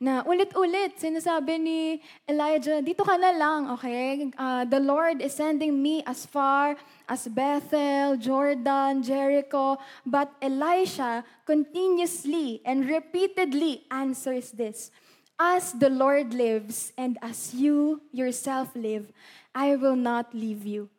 [0.02, 1.80] na ulit-ulit sinasabi ni
[2.26, 4.34] Elijah, dito ka na lang, okay?
[4.34, 6.74] Uh, the Lord is sending me as far
[7.06, 9.78] as Bethel, Jordan, Jericho.
[10.02, 14.90] But Elisha continuously and repeatedly answers this.
[15.38, 19.14] As the Lord lives and as you yourself live,
[19.54, 20.90] I will not leave you.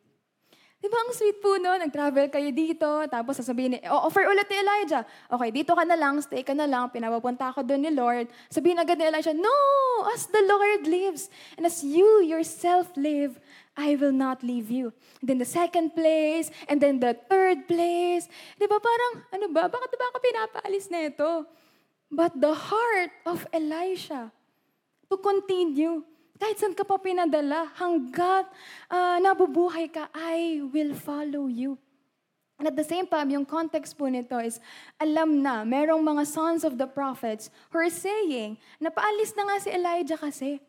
[0.84, 1.72] Di ba ang sweet po no?
[1.80, 5.00] Nag-travel kayo dito, tapos sasabihin ni, oh, offer ulit ni Elijah.
[5.32, 8.28] Okay, dito ka na lang, stay ka na lang, pinapapunta ako doon ni Lord.
[8.52, 9.56] Sabihin agad ni Elijah, no,
[10.12, 13.40] as the Lord lives, and as you yourself live,
[13.72, 14.92] I will not leave you.
[15.24, 18.28] And then the second place, and then the third place.
[18.60, 21.48] Di ba parang, ano ba, bakit ba ako pinapaalis na ito?
[22.12, 24.28] But the heart of Elisha
[25.08, 26.04] to continue
[26.44, 28.44] kahit saan ka pa pinadala, hanggat
[28.92, 31.80] uh, nabubuhay ka, I will follow you.
[32.60, 34.60] And at the same time, yung context po nito is,
[35.00, 39.72] alam na, merong mga sons of the prophets who are saying, napaalis na nga si
[39.72, 40.60] Elijah kasi.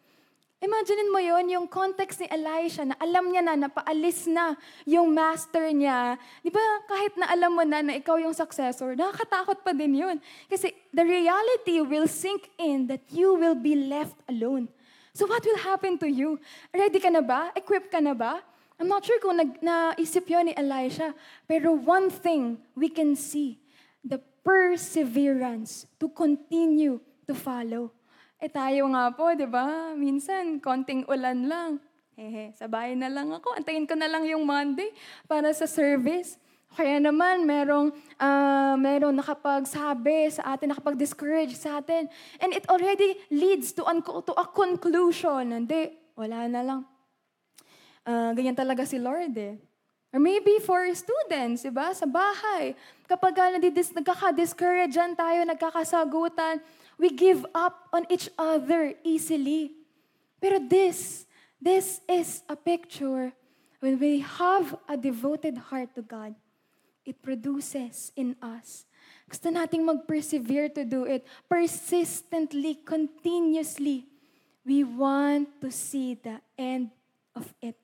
[0.64, 4.56] Imagine mo yon yung context ni Elisha na alam niya na napaalis na
[4.88, 6.16] yung master niya.
[6.40, 10.18] Di ba kahit na alam mo na na ikaw yung successor, nakakatakot pa din yun.
[10.48, 14.72] Kasi the reality will sink in that you will be left alone.
[15.16, 16.36] So what will happen to you?
[16.76, 17.56] Ready ka na ba?
[17.56, 18.44] Equipped ka na ba?
[18.76, 21.16] I'm not sure kung naisip yun ni Elisha.
[21.48, 23.56] Pero one thing we can see,
[24.04, 27.96] the perseverance to continue to follow.
[28.44, 29.96] Eh tayo nga po, di ba?
[29.96, 31.72] Minsan, konting ulan lang.
[32.20, 33.56] Hehe, sabay na lang ako.
[33.56, 34.92] Antayin ko na lang yung Monday
[35.32, 36.36] para sa service.
[36.76, 42.12] Kaya naman, merong, uh, merong nakapagsabi sa atin, nakapag-discourage sa atin.
[42.44, 45.56] And it already leads to, un- to a conclusion.
[45.56, 46.82] Hindi, wala na lang.
[48.04, 49.56] Uh, ganyan talaga si Lord eh.
[50.12, 51.96] Or maybe for students, diba?
[51.96, 52.76] Sa bahay.
[53.08, 56.60] Kapag uh, nadidis, nagkaka-discouragean tayo, nagkakasagutan,
[57.00, 59.72] we give up on each other easily.
[60.44, 61.24] Pero this,
[61.56, 63.32] this is a picture
[63.80, 66.36] when we have a devoted heart to God
[67.06, 68.86] it produces in us.
[69.30, 71.26] Gusto nating mag-persevere to do it.
[71.50, 74.06] Persistently, continuously.
[74.66, 76.90] We want to see the end
[77.38, 77.78] of it.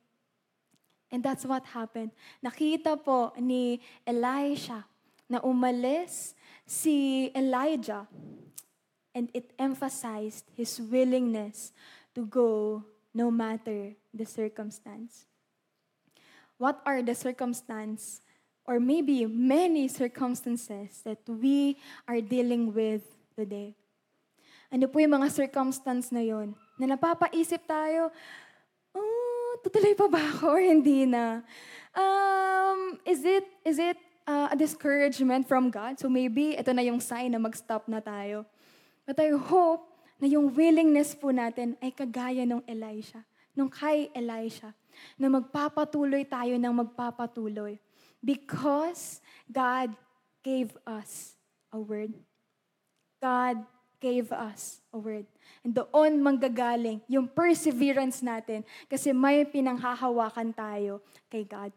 [1.11, 2.11] And that's what happened.
[2.41, 4.85] Nakita po ni Elisha
[5.29, 6.33] na umalis
[6.65, 8.07] si Elijah
[9.13, 11.75] and it emphasized his willingness
[12.15, 12.81] to go
[13.13, 15.27] no matter the circumstance.
[16.57, 18.21] What are the circumstances
[18.65, 23.01] or maybe many circumstances that we are dealing with
[23.33, 23.73] today.
[24.71, 28.07] Ano po yung mga circumstance na yon na napapaisip tayo,
[28.95, 31.43] oh, tutuloy pa ba ako or hindi na?
[31.91, 35.99] Um, is it, is it uh, a discouragement from God?
[35.99, 38.47] So maybe ito na yung sign na mag-stop na tayo.
[39.03, 43.25] But I hope na yung willingness po natin ay kagaya ng Elisha,
[43.57, 44.71] nung kay Elisha,
[45.19, 47.75] na magpapatuloy tayo ng magpapatuloy
[48.21, 49.19] Because
[49.51, 49.97] God
[50.45, 51.33] gave us
[51.73, 52.13] a word.
[53.21, 53.65] God
[54.01, 55.25] gave us a word.
[55.61, 61.69] And doon manggagaling yung perseverance natin kasi may pinanghahawakan tayo kay God.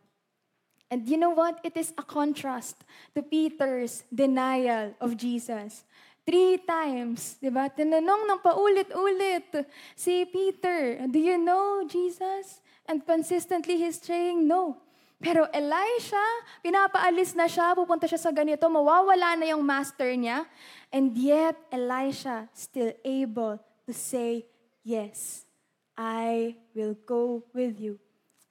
[0.89, 1.61] And you know what?
[1.65, 2.81] It is a contrast
[3.17, 5.85] to Peter's denial of Jesus.
[6.25, 7.69] Three times, di ba?
[7.69, 12.65] Tinanong ng paulit-ulit si Peter, do you know Jesus?
[12.89, 14.81] And consistently he's saying no.
[15.23, 16.21] Pero Elisha,
[16.61, 20.45] pinapaalis na siya, pupunta siya sa ganito, mawawala na yung master niya.
[20.93, 24.47] And yet, Elisha still able to say,
[24.85, 25.49] Yes,
[25.97, 27.97] I will go with you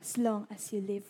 [0.01, 1.05] as long as you live.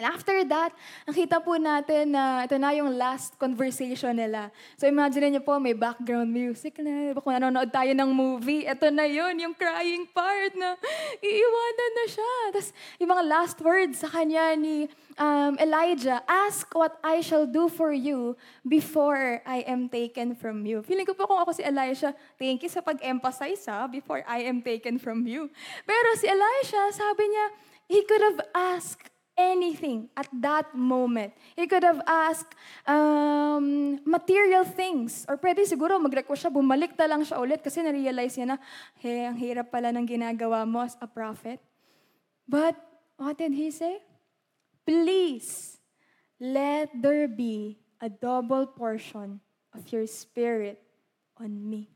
[0.00, 0.72] And after that,
[1.04, 4.48] nakita po natin na ito na yung last conversation nila.
[4.80, 7.12] So imagine niyo po, may background music na.
[7.20, 10.80] Kung nanonood tayo ng movie, ito na yun, yung crying part na
[11.20, 12.32] iiwanan na siya.
[12.48, 14.88] Tapos yung mga last words sa kanya ni
[15.20, 20.80] um, Elijah, Ask what I shall do for you before I am taken from you.
[20.80, 24.64] Feeling ko po kung ako si Elijah, thank you sa pag-emphasize ha, before I am
[24.64, 25.52] taken from you.
[25.84, 27.46] Pero si Elijah, sabi niya,
[27.90, 29.09] he could have asked
[29.40, 31.32] anything at that moment.
[31.56, 32.52] He could have asked
[32.84, 35.24] um, material things.
[35.24, 38.58] Or pwede siguro mag-request siya, bumalik na lang siya ulit kasi na-realize niya na,
[39.00, 41.56] hey, ang hirap pala ng ginagawa mo as a prophet.
[42.44, 42.76] But,
[43.16, 44.04] what did he say?
[44.84, 45.80] Please,
[46.36, 49.40] let there be a double portion
[49.72, 50.80] of your spirit
[51.40, 51.88] on me.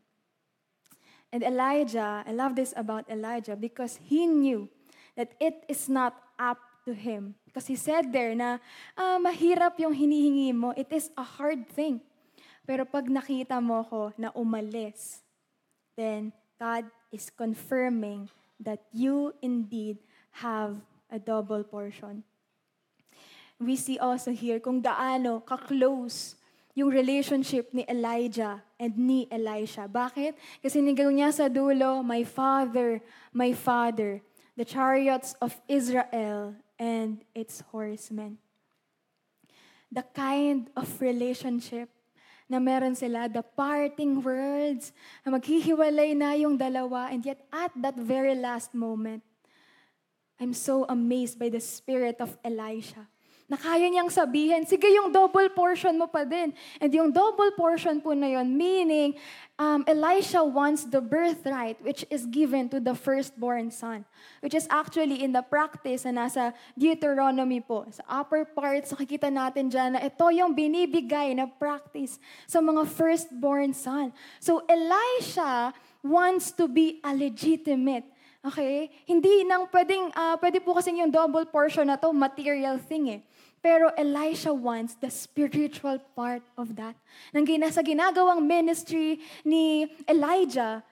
[1.35, 4.71] And Elijah, I love this about Elijah because he knew
[5.17, 7.35] that it is not up to Him.
[7.45, 8.61] Because He said there na
[8.97, 10.73] uh, mahirap yung hinihingi mo.
[10.77, 12.01] It is a hard thing.
[12.65, 15.21] Pero pag nakita mo ko na umalis,
[15.97, 20.01] then God is confirming that you indeed
[20.41, 20.81] have
[21.13, 22.25] a double portion.
[23.61, 26.35] We see also here kung gaano ka-close
[26.75, 29.87] yung relationship ni Elijah and ni Elisha.
[29.87, 30.35] Bakit?
[30.59, 32.99] Kasi nigaw niya sa dulo, My Father,
[33.31, 34.19] My Father,
[34.59, 38.39] the chariots of Israel and its horsemen.
[39.91, 41.89] The kind of relationship
[42.49, 44.93] na meron sila, the parting words,
[45.25, 49.23] na maghihiwalay na yung dalawa, and yet at that very last moment,
[50.39, 53.09] I'm so amazed by the spirit of Elisha
[53.45, 56.57] na kaya niyang sabihin, sige yung double portion mo pa din.
[56.81, 59.21] And yung double portion po na yon, meaning,
[59.61, 64.09] um, Elisha wants the birthright which is given to the firstborn son.
[64.41, 67.85] Which is actually in the practice na nasa Deuteronomy po.
[67.93, 72.17] Sa upper parts, nakikita natin dyan na ito yung binibigay na practice
[72.49, 74.09] sa mga firstborn son.
[74.41, 78.09] So Elisha wants to be a legitimate
[78.45, 78.93] Okay?
[79.09, 83.21] Hindi nang pwedeng, uh, pwede po kasi yung double portion na to, material thing eh.
[83.65, 86.93] Pero Elisha wants the spiritual part of that.
[87.33, 90.85] Nang gina, sa ginagawang ministry ni Elijah,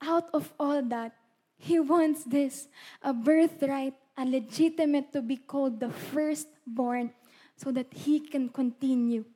[0.00, 1.12] out of all that,
[1.60, 2.72] he wants this,
[3.04, 7.12] a birthright, a legitimate to be called the firstborn
[7.60, 9.28] so that he can continue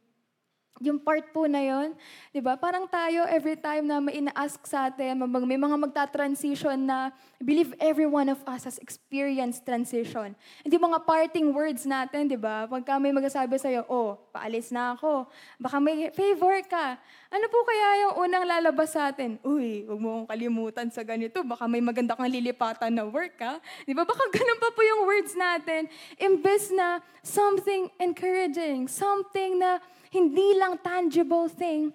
[0.79, 1.95] yung part po na yon,
[2.31, 2.55] di ba?
[2.55, 7.75] Parang tayo, every time na may ina-ask sa atin, may mga magta-transition na, I believe
[7.83, 10.39] every one of us has experienced transition.
[10.63, 12.71] Hindi mga parting words natin, di ba?
[12.71, 15.27] Pagka may magsasabi sa'yo, oh, paalis na ako.
[15.59, 16.99] Baka may favor ka.
[17.29, 19.37] Ano po kaya yung unang lalabas sa atin?
[19.43, 21.43] Uy, huwag mo akong kalimutan sa ganito.
[21.43, 23.59] Baka may maganda kang lilipatan na work, ha?
[23.83, 24.07] Di ba?
[24.07, 25.91] Baka ganun pa po yung words natin.
[26.17, 31.93] Imbes na something encouraging, something na hindi lang tangible thing,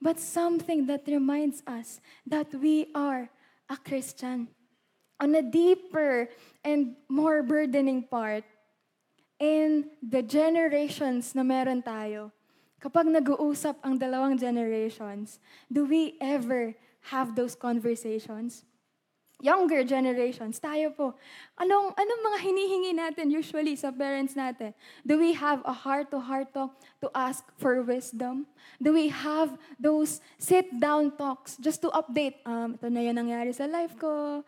[0.00, 3.28] but something that reminds us that we are
[3.68, 4.48] a Christian.
[5.18, 6.28] On a deeper
[6.62, 8.44] and more burdening part,
[9.40, 12.32] in the generations na meron tayo,
[12.80, 16.76] kapag nag-uusap ang dalawang generations, do we ever
[17.12, 18.64] have those conversations?
[19.40, 21.12] Younger generations, tayo po,
[21.60, 24.72] anong, anong mga hinihingi natin usually sa parents natin?
[25.04, 26.72] Do we have a heart-to-heart talk
[27.04, 28.48] to ask for wisdom?
[28.80, 33.68] Do we have those sit-down talks just to update, um, ito na yung nangyari sa
[33.68, 34.40] life ko,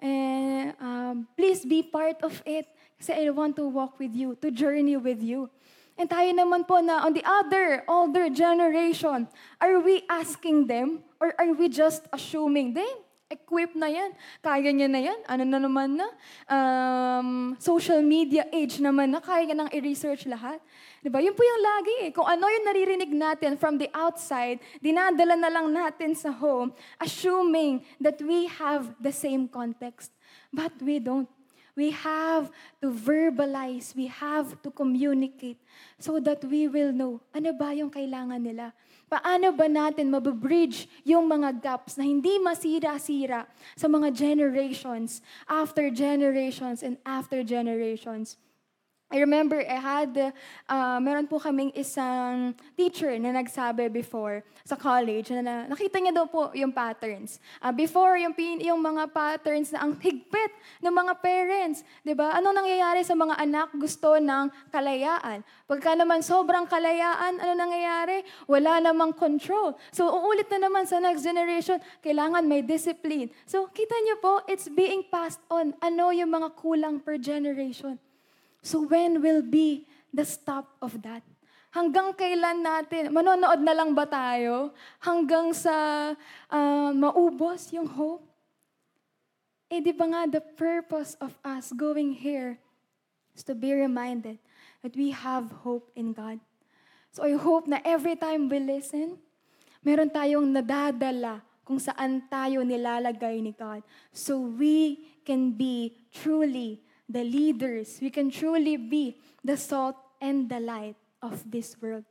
[0.00, 2.68] and um, please be part of it
[3.00, 5.48] kasi I want to walk with you, to journey with you.
[5.94, 9.28] And tayo naman po na on the other, older generation,
[9.60, 12.88] are we asking them or are we just assuming, they,
[13.32, 14.12] equipped na yan.
[14.44, 15.20] Kaya niya na yan.
[15.24, 16.08] Ano na naman na?
[16.46, 19.20] Um, social media age naman na.
[19.20, 20.60] Kaya niya nang i-research lahat.
[21.00, 21.20] Diba?
[21.20, 22.10] Yun po yung lagi eh.
[22.12, 27.84] Kung ano yung naririnig natin from the outside, dinadala na lang natin sa home, assuming
[28.00, 30.12] that we have the same context.
[30.52, 31.28] But we don't.
[31.74, 32.54] We have
[32.86, 35.58] to verbalize, we have to communicate
[35.98, 38.70] so that we will know ano ba yung kailangan nila.
[39.14, 43.46] Paano ba natin mabibridge yung mga gaps na hindi masira-sira
[43.78, 48.34] sa mga generations, after generations, and after generations?
[49.12, 50.10] I remember I had,
[50.66, 56.26] uh, meron po kaming isang teacher na nagsabi before sa college na nakita niya daw
[56.26, 57.38] po yung patterns.
[57.60, 58.32] Uh, before, yung,
[58.64, 61.84] yung mga patterns na ang higpit ng mga parents.
[61.84, 62.28] ba diba?
[62.32, 65.44] Ano nangyayari sa mga anak gusto ng kalayaan?
[65.68, 68.24] Pagka naman sobrang kalayaan, ano nangyayari?
[68.50, 69.78] Wala namang control.
[69.92, 73.30] So, uulit na naman sa next generation, kailangan may discipline.
[73.46, 75.76] So, kita niyo po, it's being passed on.
[75.84, 78.00] Ano yung mga kulang per generation?
[78.64, 81.20] So when will be the stop of that?
[81.68, 84.72] Hanggang kailan natin, manonood na lang ba tayo?
[85.04, 85.74] Hanggang sa
[86.48, 88.24] uh, maubos yung hope?
[89.68, 92.56] Eh di ba nga, the purpose of us going here
[93.34, 94.38] is to be reminded
[94.86, 96.38] that we have hope in God.
[97.10, 99.18] So I hope na every time we listen,
[99.82, 103.82] meron tayong nadadala kung saan tayo nilalagay ni God.
[104.14, 107.98] So we can be truly the leaders.
[108.00, 112.04] We can truly be the salt and the light of this world.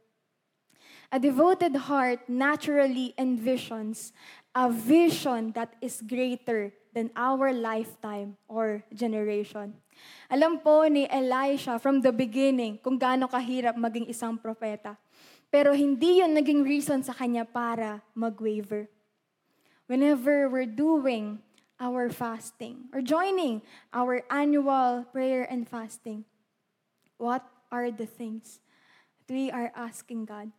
[1.13, 4.11] A devoted heart naturally envisions
[4.53, 9.73] a vision that is greater than our lifetime or generation.
[10.29, 14.97] Alam po ni Elisha from the beginning kung gaano kahirap maging isang propeta.
[15.53, 18.89] Pero hindi yun naging reason sa kanya para mag-waver.
[19.85, 21.37] Whenever we're doing
[21.79, 23.61] our fasting or joining
[23.93, 26.25] our annual prayer and fasting,
[27.17, 28.59] what are the things
[29.27, 30.51] that we are asking God?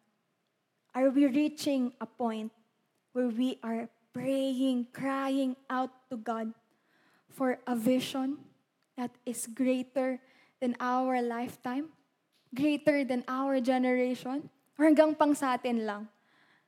[0.94, 2.52] Are we reaching a point
[3.12, 6.54] where we are praying, crying out to God
[7.28, 8.38] for a vision
[8.96, 10.22] that is greater
[10.62, 11.90] than our lifetime,
[12.54, 14.48] greater than our generation,
[14.78, 16.06] or hanggang pang sa atin lang.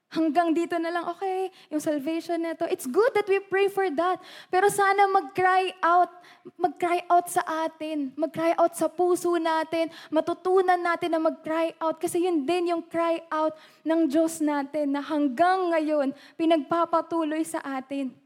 [0.07, 2.63] Hanggang dito na lang, okay, yung salvation nito.
[2.71, 4.23] It's good that we pray for that.
[4.55, 6.15] Pero sana mag-cry out,
[6.55, 11.99] mag-cry out sa atin, mag-cry out sa puso natin, matutunan natin na mag-cry out.
[11.99, 18.26] Kasi yun din yung cry out ng Diyos natin na hanggang ngayon, pinagpapatuloy sa atin.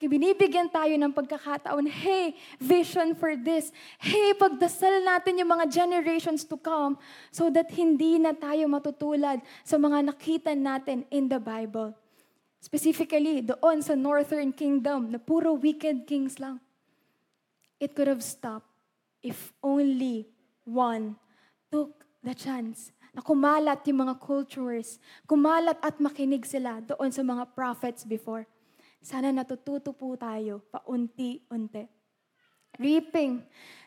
[0.00, 3.68] Binibigyan tayo ng pagkakataon, hey, vision for this.
[4.00, 6.96] Hey, pagdasal natin yung mga generations to come
[7.28, 11.92] so that hindi na tayo matutulad sa mga nakita natin in the Bible.
[12.60, 16.60] Specifically, doon sa Northern Kingdom, na puro wicked kings lang.
[17.76, 18.68] It could have stopped
[19.20, 20.28] if only
[20.64, 21.16] one
[21.72, 27.48] took the chance na kumalat yung mga cultures, kumalat at makinig sila doon sa mga
[27.56, 28.44] prophets before.
[29.00, 31.88] Sana natututo po tayo paunti-unti.
[32.76, 33.42] Reaping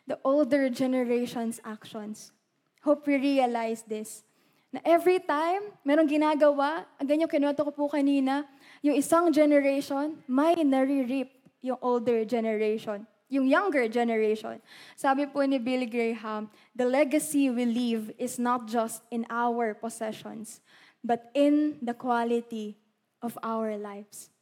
[0.10, 2.34] the older generation's actions.
[2.82, 4.26] Hope we realize this.
[4.74, 8.44] Na every time merong ginagawa, ganyan kinuwento ko po kanina,
[8.82, 11.30] yung isang generation, may nare-reap
[11.64, 14.62] yung older generation yung younger generation.
[14.94, 20.62] Sabi po ni Billy Graham, the legacy we leave is not just in our possessions,
[21.02, 22.78] but in the quality
[23.26, 24.33] of our lives.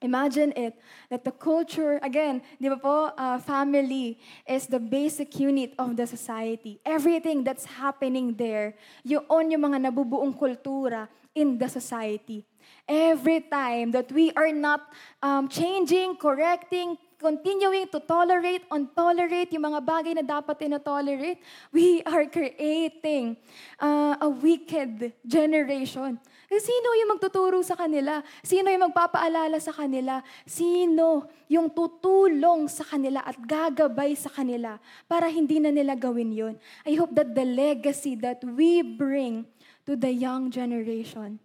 [0.00, 0.78] Imagine it,
[1.10, 6.06] that the culture, again, di ba po, uh, family is the basic unit of the
[6.06, 6.78] society.
[6.86, 12.46] Everything that's happening there, yun yung mga nabubuong kultura in the society.
[12.86, 14.86] Every time that we are not
[15.22, 21.42] um, changing, correcting, continuing to tolerate, untolerate yung mga bagay na dapat ina-tolerate,
[21.74, 23.36] we are creating
[23.82, 26.22] uh, a wicked generation.
[26.48, 28.24] Sino yung magtuturo sa kanila?
[28.40, 30.24] Sino yung magpapaalala sa kanila?
[30.48, 36.54] Sino yung tutulong sa kanila at gagabay sa kanila para hindi na nila gawin yun?
[36.88, 39.44] I hope that the legacy that we bring
[39.84, 41.36] to the young generation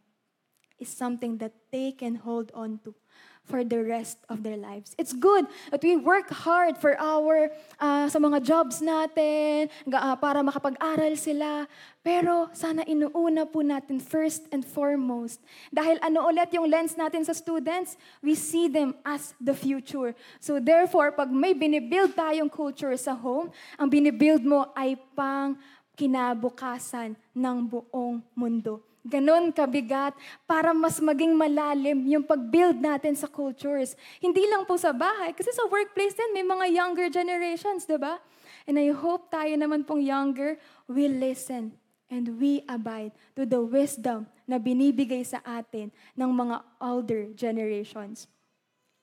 [0.79, 2.95] is something that they can hold on to
[3.43, 4.95] for the rest of their lives.
[4.95, 10.39] It's good that we work hard for our, uh, sa mga jobs natin, uh, para
[10.39, 11.67] makapag-aral sila.
[12.03, 15.43] Pero sana inuuna po natin first and foremost.
[15.71, 17.99] Dahil ano ulit yung lens natin sa students?
[18.23, 20.15] We see them as the future.
[20.39, 25.59] So therefore, pag may binibuild tayong culture sa home, ang binibuild mo ay pang
[25.99, 30.15] kinabukasan ng buong mundo ganon kabigat
[30.47, 33.99] para mas maging malalim yung pag-build natin sa cultures.
[34.23, 38.17] Hindi lang po sa bahay, kasi sa workplace din may mga younger generations, di ba?
[38.63, 40.55] And I hope tayo naman pong younger,
[40.87, 41.75] we listen
[42.07, 48.31] and we abide to the wisdom na binibigay sa atin ng mga older generations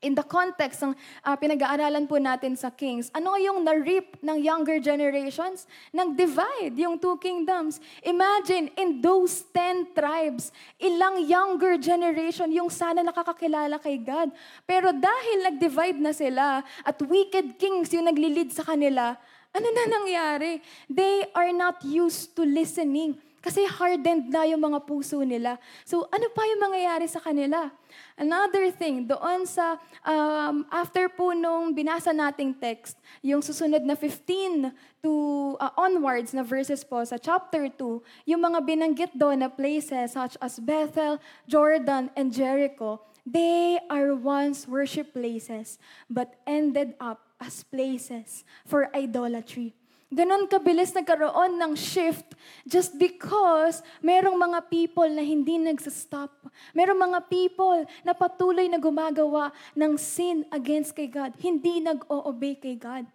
[0.00, 4.80] in the context ng uh, pinag-aaralan po natin sa Kings, ano yung na-reap ng younger
[4.80, 5.68] generations?
[5.92, 7.78] Nang divide yung two kingdoms.
[8.04, 14.32] Imagine, in those ten tribes, ilang younger generation yung sana nakakakilala kay God.
[14.64, 19.16] Pero dahil nag-divide na sila at wicked kings yung naglilid sa kanila,
[19.50, 20.62] ano na nangyari?
[20.88, 23.18] They are not used to listening.
[23.40, 25.56] Kasi hardened na yung mga puso nila.
[25.88, 27.72] So ano pa yung mangyayari sa kanila?
[28.20, 34.68] Another thing, doon sa, um, after po nung binasa nating text, yung susunod na 15
[35.00, 35.12] to
[35.56, 40.36] uh, onwards na verses po sa chapter 2, yung mga binanggit doon na places such
[40.44, 41.16] as Bethel,
[41.48, 45.80] Jordan, and Jericho, they are once worship places,
[46.12, 49.79] but ended up as places for idolatry.
[50.10, 52.34] Ganon kabilis nagkaroon ng shift
[52.66, 56.34] just because merong mga people na hindi nagsastop.
[56.74, 61.30] Merong mga people na patuloy na gumagawa ng sin against kay God.
[61.38, 63.06] Hindi nag-o-obey kay God.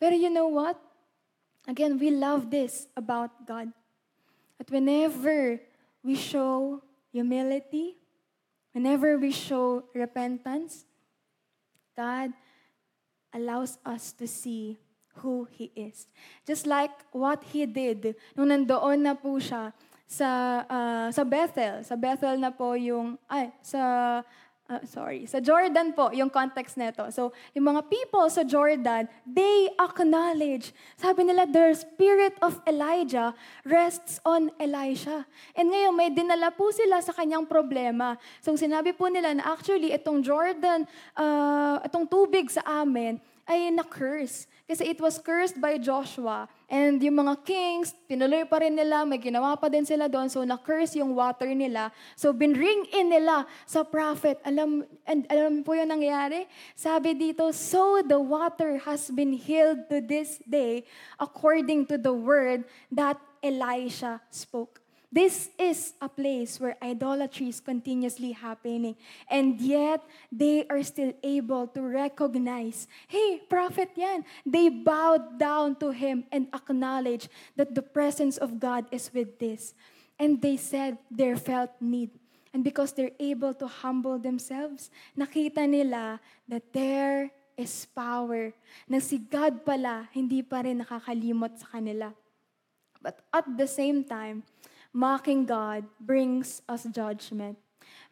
[0.00, 0.80] Pero you know what?
[1.68, 3.68] Again, we love this about God.
[4.56, 5.60] That whenever
[6.00, 6.80] we show
[7.12, 8.00] humility,
[8.72, 10.88] whenever we show repentance,
[11.92, 12.32] God
[13.28, 14.80] allows us to see
[15.22, 16.06] who He is.
[16.46, 19.70] Just like what He did nung nandoon na po siya
[20.06, 21.82] sa, uh, sa Bethel.
[21.82, 23.80] Sa Bethel na po yung, ay, sa,
[24.70, 27.02] uh, sorry, sa Jordan po, yung context nito.
[27.10, 33.34] So, yung mga people sa Jordan, they acknowledge, sabi nila, the spirit of Elijah
[33.66, 35.26] rests on Elisha.
[35.56, 38.16] And ngayon, may dinala po sila sa kanyang problema.
[38.40, 40.86] So, sinabi po nila na actually, itong Jordan,
[41.16, 44.48] uh, itong tubig sa amin, ay na-curse.
[44.64, 46.48] Kasi it was cursed by Joshua.
[46.72, 50.32] And yung mga kings, tinuloy pa rin nila, may ginawa pa din sila doon.
[50.32, 51.92] So na-curse yung water nila.
[52.16, 54.40] So binring in nila sa prophet.
[54.40, 56.48] Alam, and alam po yung nangyari?
[56.72, 60.88] Sabi dito, so the water has been healed to this day
[61.20, 64.83] according to the word that Elisha spoke.
[65.14, 68.98] This is a place where idolatry is continuously happening.
[69.30, 74.26] And yet, they are still able to recognize, hey, prophet yan.
[74.42, 79.78] They bowed down to him and acknowledged that the presence of God is with this.
[80.18, 82.10] And they said their felt need.
[82.50, 86.18] And because they're able to humble themselves, nakita nila
[86.50, 88.50] that there is power.
[88.90, 92.10] Na si God pala, hindi pa rin nakakalimot sa kanila.
[92.98, 94.42] But at the same time,
[94.94, 97.58] mocking God brings us judgment.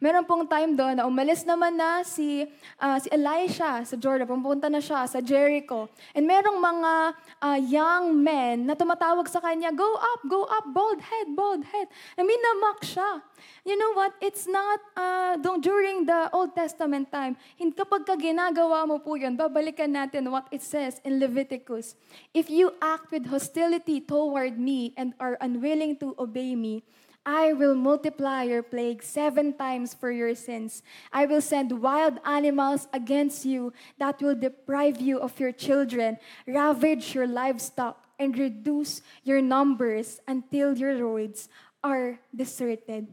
[0.03, 2.43] Meron pong time doon na umalis naman na si,
[2.75, 5.87] uh, si Elisha sa Jordan, pumunta na siya sa Jericho.
[6.11, 6.91] And merong mga
[7.39, 11.87] uh, young men na tumatawag sa kanya, go up, go up, bald head, bald head.
[12.19, 13.23] Na minamak siya.
[13.63, 14.11] You know what?
[14.19, 17.39] It's not uh, during the Old Testament time.
[17.55, 21.95] Kapag ka ginagawa mo po yun, babalikan natin what it says in Leviticus.
[22.35, 26.83] If you act with hostility toward me and are unwilling to obey me,
[27.25, 30.83] I will multiply your plague seven times for your sins.
[31.11, 37.15] I will send wild animals against you that will deprive you of your children, ravage
[37.15, 41.47] your livestock, and reduce your numbers until your roads
[41.83, 43.07] are deserted.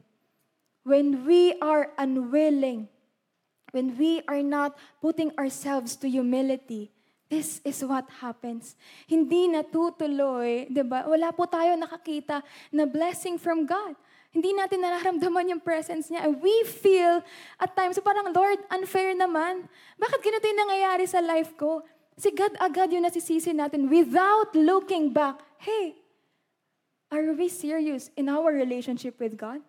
[0.82, 2.88] When we are unwilling,
[3.70, 6.90] when we are not putting ourselves to humility,
[7.30, 8.74] This is what happens.
[9.06, 11.06] Hindi natutuloy, 'di ba?
[11.06, 12.42] Wala po tayo nakakita
[12.74, 13.94] na blessing from God.
[14.30, 16.26] Hindi natin nararamdaman yung presence niya.
[16.30, 17.18] We feel
[17.58, 19.66] at times, parang, Lord, unfair naman.
[19.98, 21.82] Bakit ganito yung nangyayari sa life ko?
[22.14, 25.42] Si God agad yung nasisisi natin without looking back.
[25.58, 25.98] Hey,
[27.10, 29.62] are we serious in our relationship with God?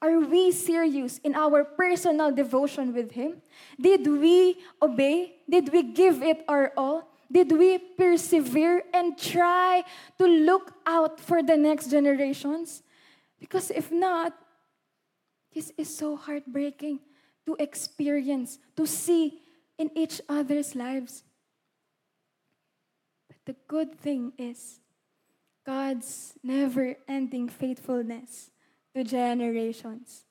[0.00, 3.42] Are we serious in our personal devotion with Him?
[3.80, 5.42] Did we obey?
[5.50, 7.10] Did we give it our all?
[7.30, 9.84] Did we persevere and try
[10.18, 12.82] to look out for the next generations?
[13.40, 14.32] Because if not,
[15.52, 17.00] this is so heartbreaking
[17.46, 19.42] to experience, to see
[19.78, 21.24] in each other's lives.
[23.26, 24.80] But the good thing is
[25.66, 28.50] God's never ending faithfulness
[28.98, 30.26] to generations.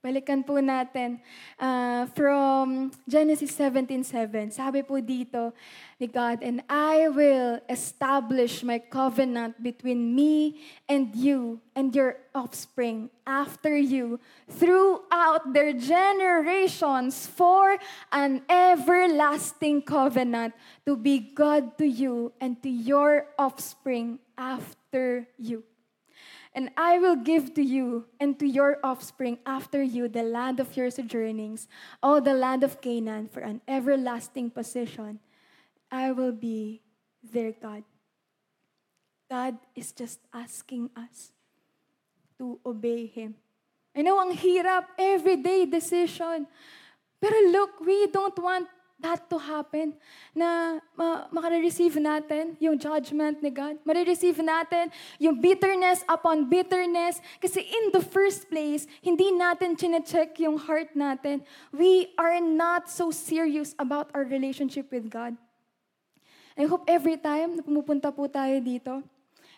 [0.00, 1.20] Balikan po natin
[1.60, 4.48] uh, from Genesis 17.7.
[4.48, 5.52] Sabi po dito
[6.00, 10.56] ni God, And I will establish my covenant between me
[10.88, 14.16] and you and your offspring after you
[14.48, 17.76] throughout their generations for
[18.08, 20.56] an everlasting covenant
[20.88, 25.60] to be God to you and to your offspring after you.
[26.52, 30.76] And I will give to you and to your offspring after you the land of
[30.76, 31.68] your sojournings,
[32.02, 35.20] all the land of Canaan, for an everlasting possession.
[35.90, 36.82] I will be
[37.22, 37.84] their God.
[39.30, 41.30] God is just asking us
[42.38, 43.36] to obey Him.
[43.94, 46.46] I know ang hirap, everyday decision.
[47.20, 48.66] Pero look, we don't want
[49.00, 49.96] that to happen,
[50.32, 53.80] na ma- makare-receive natin yung judgment ni God.
[53.84, 57.20] Mare-receive natin yung bitterness upon bitterness.
[57.40, 61.42] Kasi in the first place, hindi natin chine-check yung heart natin.
[61.72, 65.36] We are not so serious about our relationship with God.
[66.58, 69.00] I hope every time na pumupunta po tayo dito,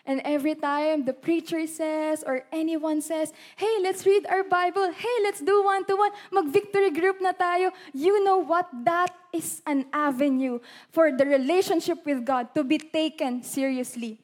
[0.04, 4.90] And every time the preacher says or anyone says, hey, let's read our Bible.
[4.90, 6.10] Hey, let's do one-to-one.
[6.32, 7.70] Mag-victory group na tayo.
[7.94, 8.66] You know what?
[8.82, 10.58] That is an avenue
[10.90, 14.18] for the relationship with God to be taken seriously.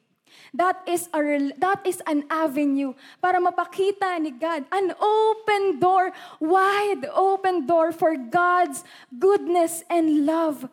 [0.53, 4.65] That is, a, that is an avenue para mapakita ni God.
[4.71, 8.83] An open door, wide open door for God's
[9.17, 10.67] goodness and love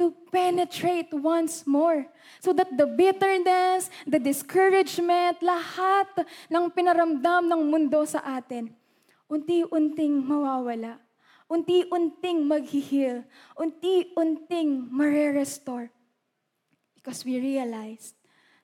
[0.00, 2.08] to penetrate once more.
[2.40, 8.72] So that the bitterness, the discouragement, lahat ng pinaramdam ng mundo sa atin,
[9.28, 10.96] unti-unting mawawala.
[11.52, 13.28] Unti-unting maghihil.
[13.60, 15.92] Unti-unting mare-restore.
[16.96, 18.16] Because we realized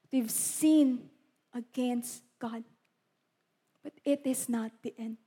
[0.08, 1.04] we've sinned
[1.52, 2.64] against God.
[3.84, 5.20] But it is not the end.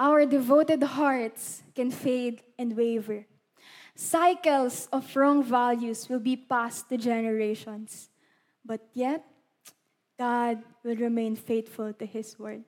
[0.00, 3.29] Our devoted hearts can fade and waver.
[4.00, 8.08] Cycles of wrong values will be passed to generations.
[8.64, 9.22] But yet,
[10.18, 12.64] God will remain faithful to His word.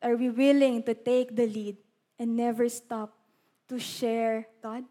[0.00, 1.76] Are we willing to take the lead
[2.20, 3.18] and never stop
[3.66, 4.84] to share God?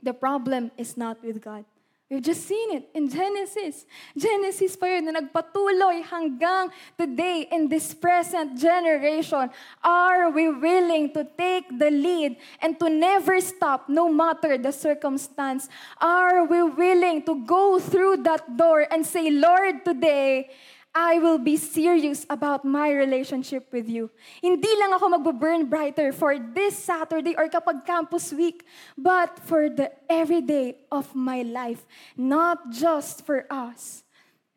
[0.00, 1.64] The problem is not with God.
[2.12, 3.88] We've just seen it in Genesis.
[4.12, 6.68] Genesis pa yun na nagpatuloy hanggang
[7.00, 9.48] today in this present generation.
[9.80, 15.72] Are we willing to take the lead and to never stop no matter the circumstance?
[16.04, 20.52] Are we willing to go through that door and say, Lord, today,
[20.94, 24.12] I will be serious about my relationship with you.
[24.44, 29.88] Hindi lang ako magbo-burn brighter for this Saturday or kapag campus week, but for the
[30.12, 31.88] everyday of my life.
[32.12, 34.04] Not just for us.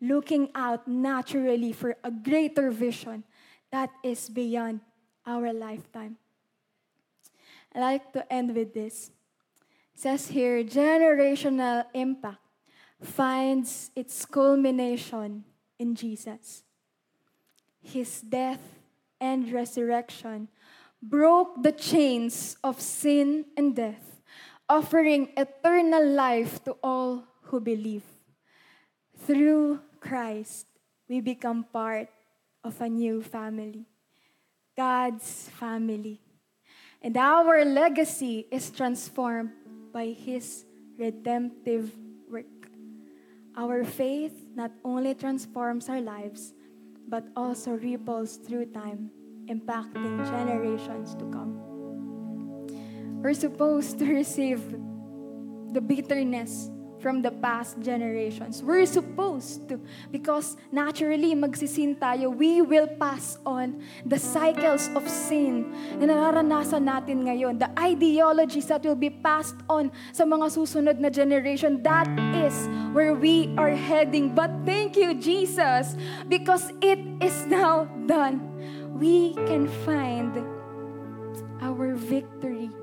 [0.04, 3.24] Looking out naturally for a greater vision
[3.72, 4.84] that is beyond
[5.24, 6.20] our lifetime.
[7.74, 9.10] I like to end with this.
[9.96, 12.44] It says here, generational impact
[13.00, 15.48] finds its culmination
[15.80, 16.64] in Jesus.
[17.82, 18.62] His death
[19.20, 20.48] and resurrection
[21.02, 24.22] broke the chains of sin and death,
[24.68, 28.04] offering eternal life to all who believe.
[29.18, 30.66] Through Christ,
[31.08, 32.10] we become part
[32.64, 33.86] of a new family,
[34.76, 36.22] God's family.
[37.02, 39.52] And our legacy is transformed
[39.94, 40.66] by His
[40.98, 41.94] redemptive.
[43.58, 46.53] Our faith not only transforms our lives,
[47.08, 49.10] but also ripples through time,
[49.47, 51.56] impacting generations to come.
[53.24, 54.60] We're supposed to receive
[55.72, 56.70] the bitterness
[57.06, 58.66] from the past generations.
[58.66, 59.78] We're supposed to
[60.10, 65.70] because naturally magsisin tayo, we will pass on the cycles of sin
[66.01, 67.62] na nararanasan natin ngayon.
[67.62, 71.86] The ideologies that will be passed on sa mga susunod na generation.
[71.86, 72.10] That
[72.41, 72.58] is
[72.89, 74.34] where we are heading.
[74.34, 75.93] But thank you, Jesus,
[76.26, 78.41] because it is now done.
[78.97, 80.34] We can find
[81.62, 82.74] our victory,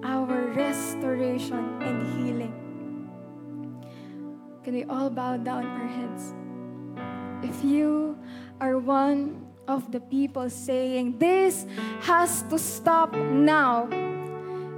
[0.00, 2.67] our restoration and healing.
[4.68, 6.36] Can we all bow down our heads?
[7.40, 8.20] If you
[8.60, 11.64] are one of the people saying, This
[12.04, 13.88] has to stop now.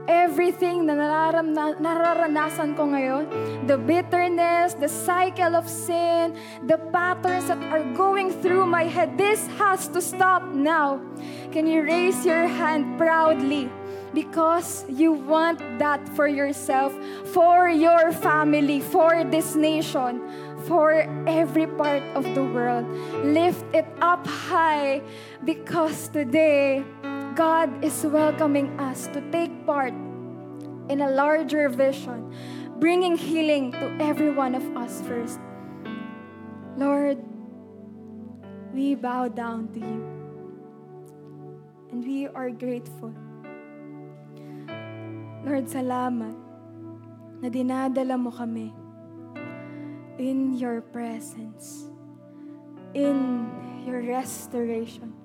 [0.07, 1.51] Everything na nararam,
[1.83, 6.39] nararanasan ko ngayon, the bitterness, the cycle of sin,
[6.71, 11.03] the patterns that are going through my head, this has to stop now.
[11.51, 13.67] Can you raise your hand proudly?
[14.15, 16.93] Because you want that for yourself,
[17.33, 20.21] for your family, for this nation,
[20.67, 22.87] for every part of the world.
[23.25, 25.03] Lift it up high
[25.45, 26.85] because today
[27.35, 29.95] God is welcoming us to take part
[30.89, 32.35] in a larger vision,
[32.79, 35.39] bringing healing to every one of us first.
[36.77, 37.19] Lord,
[38.75, 40.03] we bow down to you
[41.91, 43.15] and we are grateful.
[45.41, 46.37] Lord, salamat
[47.41, 48.77] na dinadala mo kami
[50.21, 51.89] in your presence,
[52.93, 53.49] in
[53.89, 55.17] your restoration.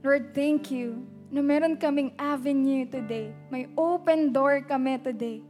[0.00, 3.36] Lord, thank you na meron kaming avenue today.
[3.52, 5.44] May open door kami today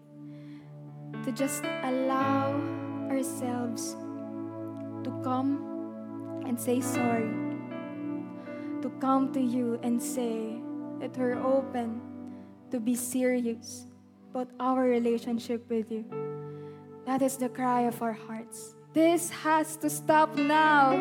[1.23, 2.59] to just allow
[3.07, 3.95] ourselves
[5.07, 5.63] to come
[6.43, 7.31] and say sorry.
[8.83, 10.59] To come to you and say
[10.99, 12.14] that we're open
[12.75, 13.87] to be serious
[14.35, 16.03] about our relationship with you.
[17.07, 18.75] That is the cry of our hearts.
[18.91, 20.99] This has to stop now.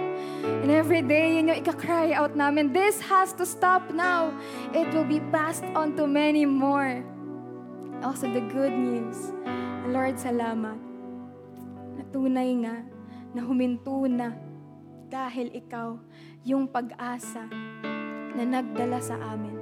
[0.61, 4.29] And every day, yun yung ika-cry out namin, this has to stop now.
[4.69, 7.01] It will be passed on to many more.
[8.05, 9.33] Also, the good news.
[9.89, 10.77] Lord, salamat.
[11.97, 12.85] Natunay nga
[13.33, 14.37] na huminto na
[15.09, 15.97] dahil ikaw
[16.45, 17.49] yung pag-asa
[18.37, 19.57] na nagdala sa amin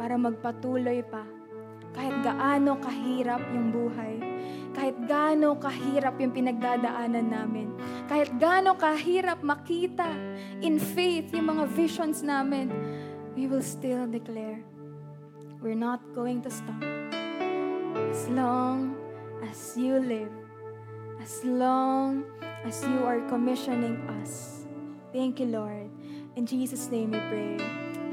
[0.00, 1.39] para magpatuloy pa
[1.94, 4.16] kahit gaano kahirap yung buhay,
[4.74, 7.74] kahit gaano kahirap yung pinagdadaanan namin,
[8.06, 10.08] kahit gaano kahirap makita
[10.62, 12.70] in faith yung mga visions namin,
[13.34, 14.62] we will still declare,
[15.58, 16.82] we're not going to stop.
[18.10, 18.94] As long
[19.42, 20.32] as you live,
[21.20, 22.24] as long
[22.64, 24.64] as you are commissioning us.
[25.12, 25.90] Thank you, Lord.
[26.36, 27.56] In Jesus' name we pray.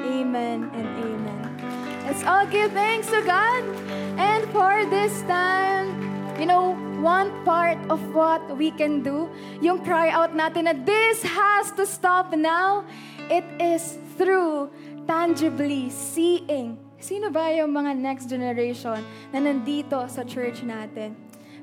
[0.01, 1.96] Amen and amen.
[2.07, 3.67] Let's all give thanks to God.
[4.15, 5.91] And for this time,
[6.39, 9.27] you know, one part of what we can do,
[9.59, 12.87] yung cry out natin na this has to stop now,
[13.27, 14.71] it is through
[15.03, 16.79] tangibly seeing.
[16.95, 19.03] Sino ba yung mga next generation
[19.35, 21.11] na nandito sa church natin?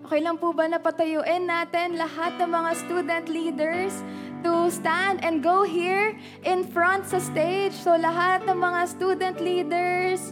[0.04, 4.04] Okay lang po ba na patayuin natin lahat ng mga student leaders
[4.44, 6.14] to stand and go here
[6.44, 7.72] in front sa stage.
[7.72, 10.30] So lahat ng mga student leaders,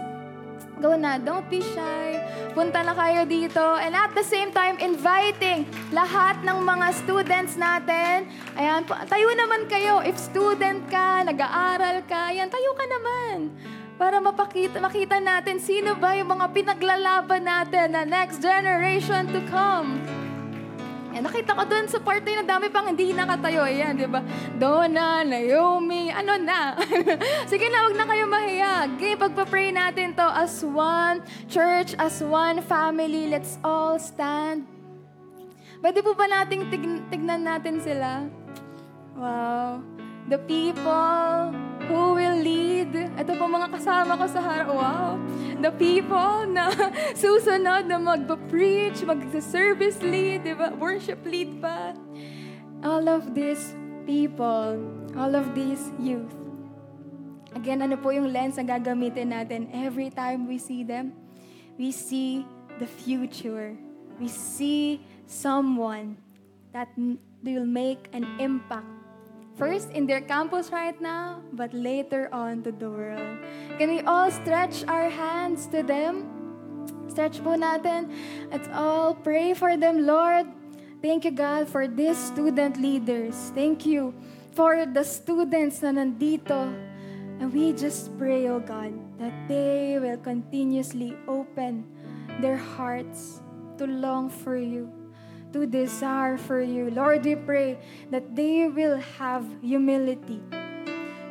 [0.83, 2.19] Go na, don't be shy.
[2.59, 3.63] Punta na kayo dito.
[3.79, 5.63] And at the same time, inviting
[5.95, 8.27] lahat ng mga students natin.
[8.59, 10.03] Ayan, tayo naman kayo.
[10.03, 13.55] If student ka, nag-aaral ka, ayan, tayo ka naman.
[13.95, 20.03] Para mapakita, makita natin sino ba yung mga pinaglalaban natin na next generation to come.
[21.13, 23.69] Eh, nakita ko doon sa party na dami pang hindi nakatayo.
[23.69, 24.25] Ayan, di ba?
[24.57, 26.73] Donna, Naomi, ano na.
[27.51, 28.89] Sige na, huwag na kayo mahiya.
[28.97, 31.21] Okay, pagpa-pray natin to as one
[31.53, 33.29] church, as one family.
[33.29, 34.65] Let's all stand.
[35.85, 38.25] Pwede po ba nating tig- tignan natin sila?
[39.13, 39.85] Wow.
[40.33, 41.53] The people
[41.91, 42.95] who will lead.
[43.21, 44.71] Ito po mga kasama ko sa harap.
[44.71, 45.19] Wow.
[45.61, 46.73] The people na
[47.13, 50.73] susunod na magpa-preach, mag-service lead, di ba?
[50.79, 51.93] Worship lead pa.
[52.83, 53.77] All of these
[54.09, 54.81] people,
[55.19, 56.33] all of these youth.
[57.53, 61.13] Again, ano po yung lens na gagamitin natin every time we see them?
[61.77, 62.49] We see
[62.81, 63.77] the future.
[64.17, 66.17] We see someone
[66.73, 66.89] that
[67.45, 69.02] will make an impact
[69.57, 73.37] First in their campus right now, but later on to the world.
[73.77, 76.25] Can we all stretch our hands to them?
[77.13, 78.09] Stretch po natin.
[78.49, 80.49] Let's all pray for them, Lord.
[81.05, 83.53] Thank you, God, for these student leaders.
[83.53, 84.17] Thank you
[84.57, 86.73] for the students na nandito.
[87.37, 91.85] And we just pray, oh God, that they will continuously open
[92.41, 93.45] their hearts
[93.77, 95.02] to long for you
[95.53, 96.91] to desire for you.
[96.91, 97.79] Lord, we pray
[98.11, 100.41] that they will have humility.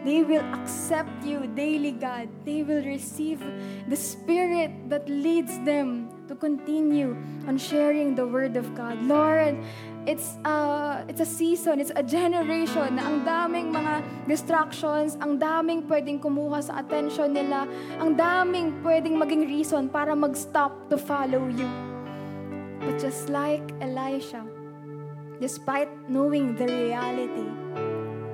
[0.01, 2.25] They will accept you daily, God.
[2.41, 3.37] They will receive
[3.85, 7.13] the Spirit that leads them to continue
[7.45, 8.97] on sharing the Word of God.
[9.05, 9.61] Lord,
[10.09, 15.85] it's a, it's a season, it's a generation na ang daming mga distractions, ang daming
[15.85, 17.69] pwedeng kumuha sa attention nila,
[18.01, 21.90] ang daming pwedeng maging reason para mag-stop to follow you.
[22.81, 24.45] But just like Elisha,
[25.39, 27.49] despite knowing the reality,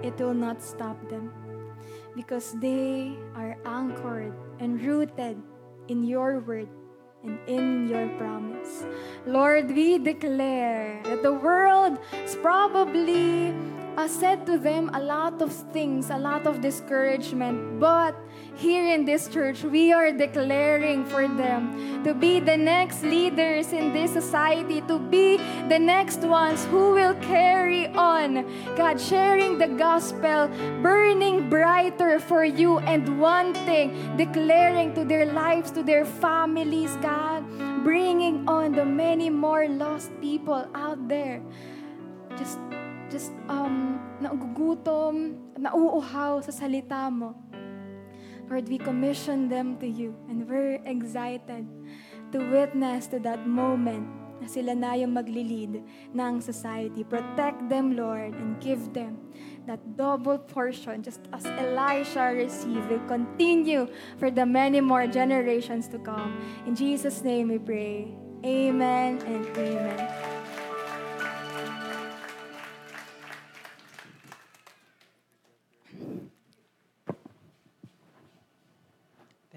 [0.07, 1.31] it will not stop them
[2.15, 5.37] because they are anchored and rooted
[5.87, 6.69] in your word
[7.23, 8.85] and in your promise.
[9.25, 13.53] Lord, we declare that the world is probably
[13.97, 18.15] uh, said to them a lot of things, a lot of discouragement, but
[18.57, 23.93] here in this church, we are declaring for them to be the next leaders in
[23.93, 25.37] this society, to be
[25.69, 28.41] the next ones who will carry on,
[28.75, 30.49] God, sharing the gospel,
[30.81, 37.45] burning brighter for you, and one thing, declaring to their lives, to their families, God,
[37.83, 41.41] bringing on the many more lost people out there.
[42.37, 42.57] Just,
[43.09, 47.37] just, um, naugugutom, nauuhaw sa salita mo.
[48.49, 51.67] Lord, we commission them to you and we're excited
[52.31, 54.07] to witness to that moment
[54.41, 55.81] na sila na yung maglilid
[56.13, 57.03] ng society.
[57.03, 59.17] Protect them, Lord, and give them
[59.65, 65.99] that double portion, just as Elisha received, will continue for the many more generations to
[65.99, 66.39] come.
[66.65, 68.13] In Jesus' name we pray.
[68.45, 70.36] Amen and amen.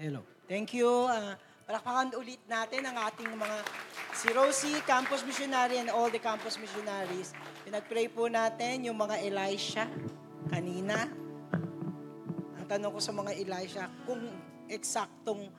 [0.01, 0.25] Hello.
[0.49, 0.89] Thank you.
[1.05, 1.37] Uh,
[1.69, 3.57] palakpakan ulit natin ang ating mga
[4.17, 7.37] si Rosie, campus missionary and all the campus missionaries.
[7.61, 9.85] Pinag-pray po natin yung mga Elisha
[10.49, 11.05] kanina.
[12.57, 14.25] Ang tanong ko sa mga Elisha, kung
[14.73, 15.53] eksaktong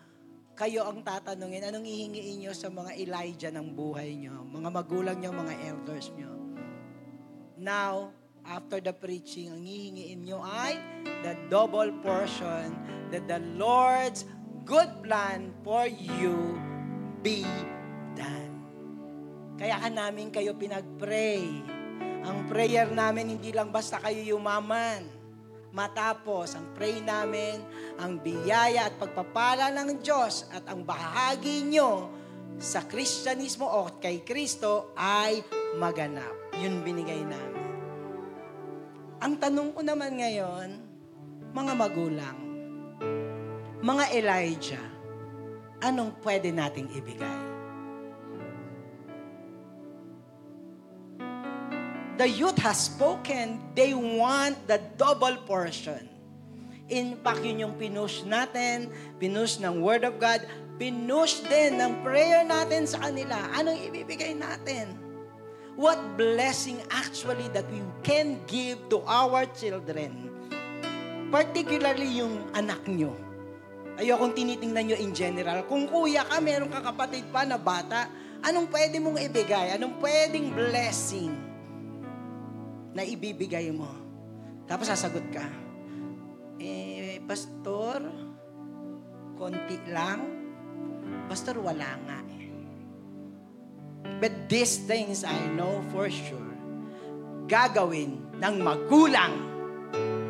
[0.58, 5.30] kayo ang tatanungin, anong ihingiin nyo sa mga Elijah ng buhay nyo, mga magulang nyo,
[5.30, 6.34] mga elders nyo.
[7.62, 8.10] Now,
[8.46, 10.78] after the preaching, ang hihingiin nyo ay
[11.22, 12.74] the double portion
[13.14, 14.26] that the Lord's
[14.66, 16.58] good plan for you
[17.22, 17.46] be
[18.18, 18.54] done.
[19.58, 21.42] Kaya ka namin kayo pinag-pray.
[22.22, 25.06] Ang prayer namin hindi lang basta kayo yumaman.
[25.72, 27.56] Matapos, ang pray namin,
[27.96, 32.12] ang biyaya at pagpapala ng Diyos at ang bahagi nyo
[32.60, 35.40] sa Kristyanismo o kay Kristo ay
[35.80, 36.52] maganap.
[36.60, 37.51] Yun binigay namin.
[39.22, 40.82] Ang tanong ko naman ngayon,
[41.54, 42.38] mga magulang,
[43.78, 44.86] mga Elijah,
[45.78, 47.42] anong pwede nating ibigay?
[52.18, 56.10] The youth has spoken, they want the double portion.
[56.90, 58.90] In fact, yun yung pinush natin,
[59.22, 60.42] pinush ng Word of God,
[60.82, 63.38] pinush din ng prayer natin sa kanila.
[63.54, 65.11] Anong ibibigay natin?
[65.72, 70.32] What blessing actually that we can give to our children
[71.32, 73.16] particularly yung anak nyo.
[73.96, 75.64] Ayokong tinitingnan nyo in general.
[75.64, 78.12] Kung kuya ka, meron ka kapatid pa na bata,
[78.44, 79.72] anong pwede mong ibigay?
[79.72, 81.32] Anong pwedeng blessing
[82.92, 83.88] na ibibigay mo?
[84.68, 85.48] Tapos sasagot ka,
[86.60, 88.04] eh, pastor,
[89.40, 90.20] konti lang.
[91.32, 92.20] Pastor, wala nga.
[94.22, 96.54] But these things I know for sure,
[97.50, 99.34] gagawin ng magulang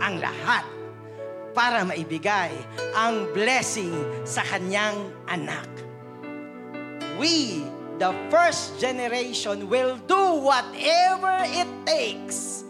[0.01, 0.64] ang lahat
[1.53, 2.53] para maibigay
[2.97, 3.93] ang blessing
[4.25, 5.68] sa kanyang anak.
[7.20, 7.62] We,
[8.01, 12.64] the first generation, will do whatever it takes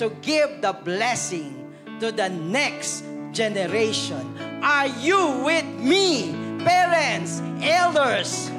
[0.00, 1.70] to give the blessing
[2.00, 4.24] to the next generation.
[4.64, 6.32] Are you with me,
[6.64, 8.50] parents, elders?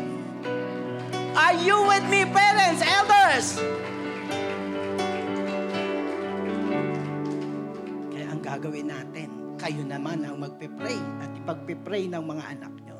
[1.36, 3.60] Are you with me, parents, elders?
[8.08, 13.00] Kaya ang gagawin natin, kayo naman ang magpe-pray at ipagpe-pray ng mga anak nyo.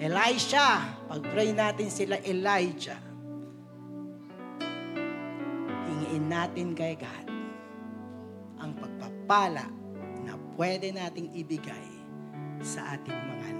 [0.00, 0.80] Elisha,
[1.12, 2.96] pag-pray natin sila Elijah.
[5.92, 7.26] Hingiin natin kay God
[8.64, 9.68] ang pagpapala
[10.24, 11.88] na pwede nating ibigay
[12.64, 13.55] sa ating mga.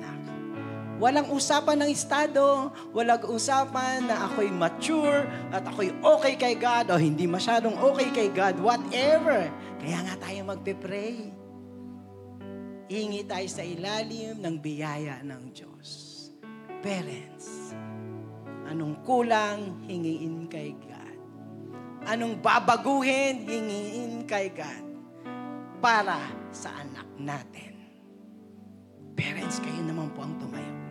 [0.97, 6.97] Walang usapan ng estado, walang usapan na ako'y mature at ako'y okay kay God o
[6.97, 9.45] hindi masyadong okay kay God, whatever.
[9.77, 11.37] Kaya nga tayo magpe-pray.
[12.89, 16.15] Hingi tayo sa ilalim ng biyaya ng Diyos.
[16.81, 17.77] Parents,
[18.65, 21.19] anong kulang, hingiin kay God.
[22.09, 24.87] Anong babaguhin, hingiin kay God
[25.85, 27.77] para sa anak natin.
[29.13, 30.86] Parents, kayo naman po ang tumayo.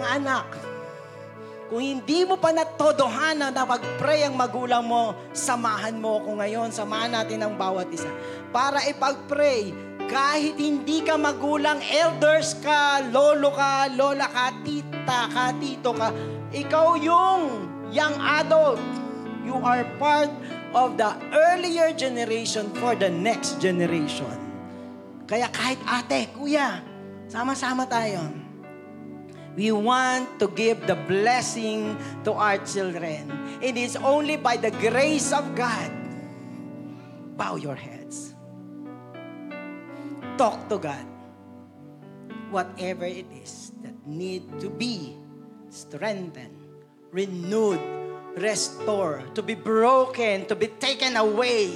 [0.00, 0.48] Mga anak,
[1.68, 7.12] kung hindi mo pa natodohanan na pag-pray ang magulang mo, samahan mo ako ngayon, samahan
[7.12, 8.08] natin ang bawat isa.
[8.48, 9.76] Para ipag-pray,
[10.08, 16.08] kahit hindi ka magulang, elders ka, lolo ka, lola ka, tita ka, tito ka,
[16.48, 18.80] ikaw yung young adult.
[19.44, 20.32] You are part
[20.72, 24.32] of the earlier generation for the next generation.
[25.28, 26.80] Kaya kahit ate, kuya,
[27.28, 28.48] sama-sama tayo.
[29.56, 33.58] We want to give the blessing to our children.
[33.60, 35.90] It is only by the grace of God.
[37.36, 38.34] Bow your heads.
[40.38, 41.06] Talk to God.
[42.50, 45.14] Whatever it is that need to be
[45.70, 46.56] strengthened,
[47.10, 47.80] renewed,
[48.36, 51.70] restored, to be broken, to be taken away,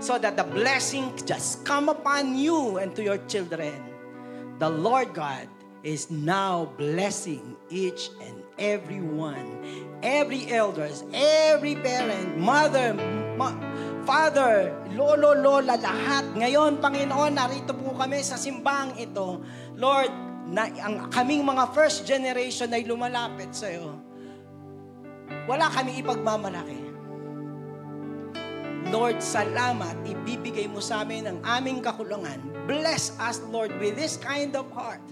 [0.00, 3.72] so that the blessing just come upon you and to your children.
[4.58, 5.48] The Lord God
[5.86, 9.62] is now blessing each and every one,
[10.02, 12.90] every elders, every parent, mother,
[13.38, 13.54] ma-
[14.02, 16.26] father, lolo, lola, lahat.
[16.34, 19.46] Ngayon, Panginoon, narito po kami sa simbang ito.
[19.78, 20.10] Lord,
[20.50, 23.94] na, ang kaming mga first generation ay lumalapit sa iyo.
[25.46, 26.82] Wala kami ipagmamalaki.
[28.90, 30.02] Lord, salamat.
[30.02, 32.42] Ibibigay mo sa amin ang aming kakulangan.
[32.66, 35.02] Bless us, Lord, with this kind of heart.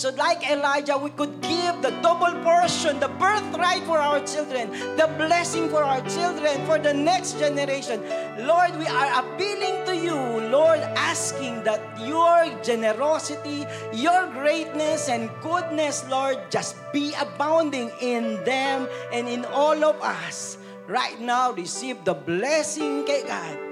[0.00, 5.12] So like Elijah, we could give the double portion, the birthright for our children, the
[5.20, 8.00] blessing for our children, for the next generation.
[8.48, 10.16] Lord, we are appealing to you,
[10.48, 18.88] Lord, asking that your generosity, your greatness and goodness, Lord, just be abounding in them
[19.12, 20.56] and in all of us.
[20.88, 23.69] Right now, receive the blessing kay God.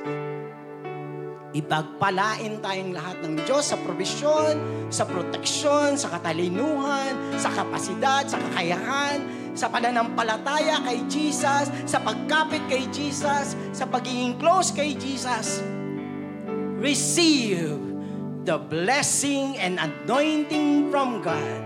[1.49, 4.61] Ipagpalain tayong lahat ng Diyos sa provisyon,
[4.93, 9.25] sa proteksyon, sa katalinuhan, sa kapasidad, sa kakayahan,
[9.57, 15.65] sa pananampalataya kay Jesus, sa pagkapit kay Jesus, sa pagiging close kay Jesus.
[16.79, 17.81] Receive
[18.45, 21.65] the blessing and anointing from God.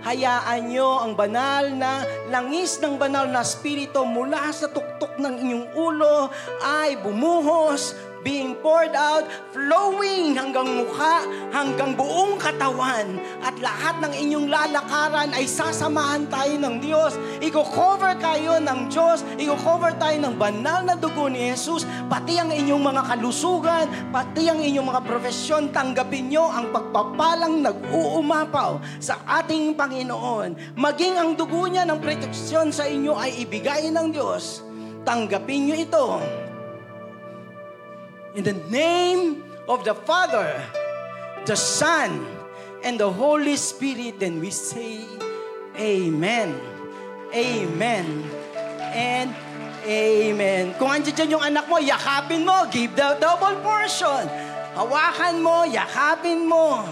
[0.00, 5.66] Hayaan nyo ang banal na langis ng banal na spirito mula sa tuktok ng inyong
[5.76, 6.32] ulo
[6.64, 13.16] ay bumuhos, being poured out, flowing hanggang mukha, hanggang buong katawan.
[13.40, 17.16] At lahat ng inyong lalakaran ay sasamahan tayo ng Diyos.
[17.40, 19.24] Iko-cover kayo ng Diyos.
[19.40, 21.88] Iko-cover tayo ng banal na dugo ni Jesus.
[22.08, 29.00] Pati ang inyong mga kalusugan, pati ang inyong mga profesyon, tanggapin nyo ang pagpapalang nag-uumapaw
[29.00, 30.76] sa ating Panginoon.
[30.76, 34.64] Maging ang dugo niya ng proteksyon sa inyo ay ibigay ng Diyos.
[35.00, 36.06] Tanggapin nyo ito.
[38.34, 40.54] In the name of the Father,
[41.46, 42.26] the Son,
[42.84, 45.02] and the Holy Spirit, then we say,
[45.74, 46.54] Amen.
[47.34, 48.06] Amen.
[48.94, 49.34] And
[49.80, 50.76] Amen.
[50.76, 54.28] Kung andyan dyan yung anak mo, yakapin mo, give the double portion.
[54.76, 56.84] Hawakan mo, yakapin mo.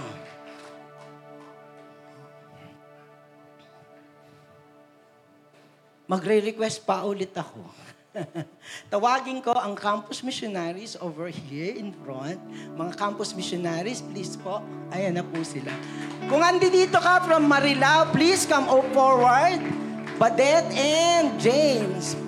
[6.08, 7.60] Magre-request pa ulit ako.
[8.92, 12.38] Tawagin ko ang campus missionaries over here in front.
[12.74, 14.62] Mga campus missionaries, please po.
[14.94, 15.70] Ayan na po sila.
[16.26, 19.60] Kung andi dito ka from Marilao, please come up forward.
[20.18, 22.18] Badet and James.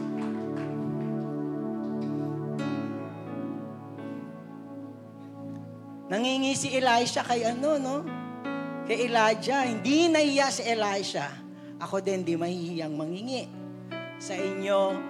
[6.10, 7.96] Nangingi si Elisha kay ano, no?
[8.86, 9.62] Kay Elijah.
[9.62, 11.30] Hindi nahiya si Elisha.
[11.78, 13.46] Ako din di mahihiyang mangingi
[14.20, 15.00] sa inyo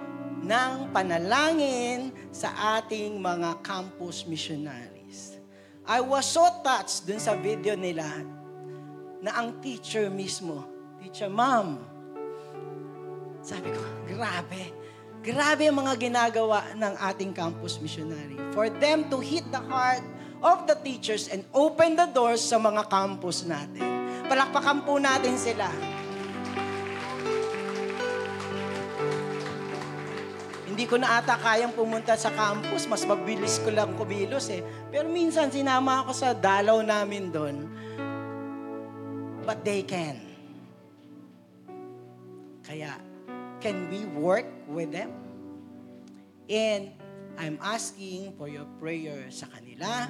[0.41, 5.37] ng panalangin sa ating mga campus missionaries.
[5.85, 8.05] I was so touched dun sa video nila
[9.21, 10.65] na ang teacher mismo,
[10.97, 11.77] teacher ma'am,
[13.41, 14.69] sabi ko, grabe.
[15.21, 18.37] Grabe ang mga ginagawa ng ating campus missionary.
[18.53, 20.01] For them to hit the heart
[20.41, 23.85] of the teachers and open the doors sa mga campus natin.
[24.25, 25.69] Palakpakan po natin sila.
[30.81, 32.89] Hindi ko na ata kayang pumunta sa campus.
[32.89, 34.65] Mas mabilis ko lang kumilos eh.
[34.89, 37.69] Pero minsan sinama ako sa dalaw namin doon.
[39.45, 40.17] But they can.
[42.65, 42.97] Kaya,
[43.61, 45.13] can we work with them?
[46.49, 46.97] And
[47.37, 50.09] I'm asking for your prayer sa kanila.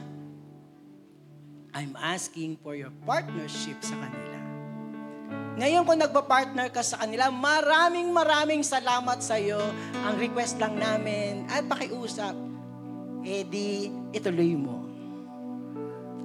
[1.76, 4.51] I'm asking for your partnership sa kanila.
[5.62, 9.62] Ngayon kung nagpa-partner ka sa kanila, maraming maraming salamat sa iyo.
[10.02, 12.34] Ang request lang namin at pakiusap,
[13.22, 14.82] eh di ituloy mo.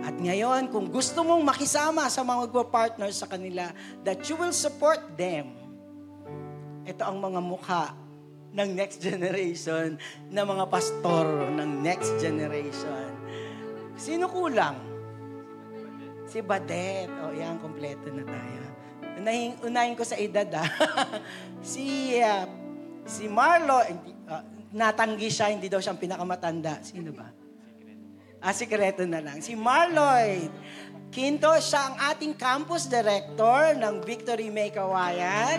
[0.01, 3.77] At ngayon, kung gusto mong makisama sa mga magpa-partner sa kanila,
[4.09, 5.53] that you will support them,
[6.89, 7.93] ito ang mga mukha
[8.57, 10.01] ng next generation,
[10.33, 13.13] na mga pastor ng next generation.
[14.01, 14.81] Sino kulang?
[16.25, 17.13] Si Badet.
[17.21, 18.66] O, yan, kompleto na tayo.
[19.27, 20.71] Unahin, unahin ko sa edad, ah.
[21.75, 22.47] si, uh,
[23.03, 26.79] si Marlo, uh, natanggi siya, hindi daw siyang pinakamatanda.
[26.87, 27.27] Sino ba?
[28.39, 29.43] Ah, sikreto na lang.
[29.43, 30.47] Si Marloyd.
[31.11, 35.59] Quinto, siya ang ating campus director ng Victory May Kawayan.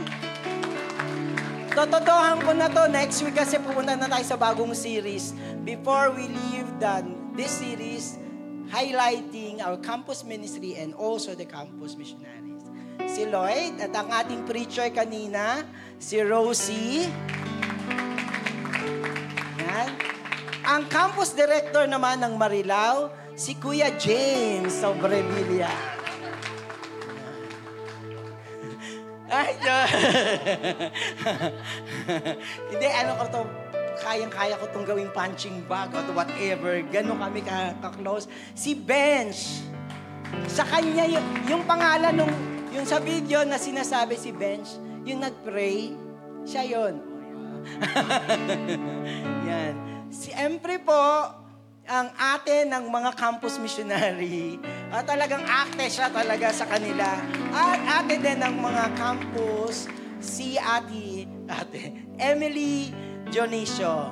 [1.75, 2.87] Tototohan ko na to.
[2.87, 5.35] Next week kasi pupunta na tayo sa bagong series.
[5.67, 7.03] Before we leave the,
[7.35, 8.15] this series,
[8.71, 12.56] highlighting our campus ministry and also the campus missionaries.
[13.07, 15.63] Si Lloyd at ang ating preacher kanina,
[15.95, 17.07] si Rosie.
[19.63, 19.89] Yan.
[20.67, 25.71] Ang campus director naman ng Marilao, si Kuya James Sobrevilla.
[29.27, 29.55] Ay.
[32.71, 33.41] Hindi, ano ko to,
[34.03, 36.79] kayang-kaya ko tong gawing punching bag or whatever.
[36.91, 38.27] Ganon kami ka-close.
[38.55, 39.63] Si Bench.
[40.51, 44.75] Sa kanya, yung, yung pangalan nung, yung sa video na sinasabi si Bench,
[45.07, 45.95] yung nag-pray,
[46.43, 46.99] siya yon.
[49.49, 49.73] Yan.
[50.07, 50.95] Siyempre po,
[51.87, 54.59] ang ate ng mga campus missionary,
[54.91, 57.07] at talagang ate siya talaga sa kanila.
[57.55, 59.87] At ate din ng mga campus,
[60.19, 62.91] si ate, ate, Emily
[63.31, 64.11] Dionisio.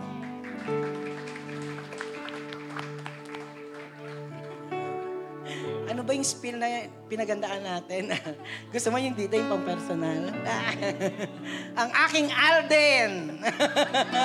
[6.05, 8.13] Ba yung spill na pinagandaan natin?
[8.73, 10.29] Gusto mo yung dito yung pang-personal?
[11.81, 13.41] ang aking Alden!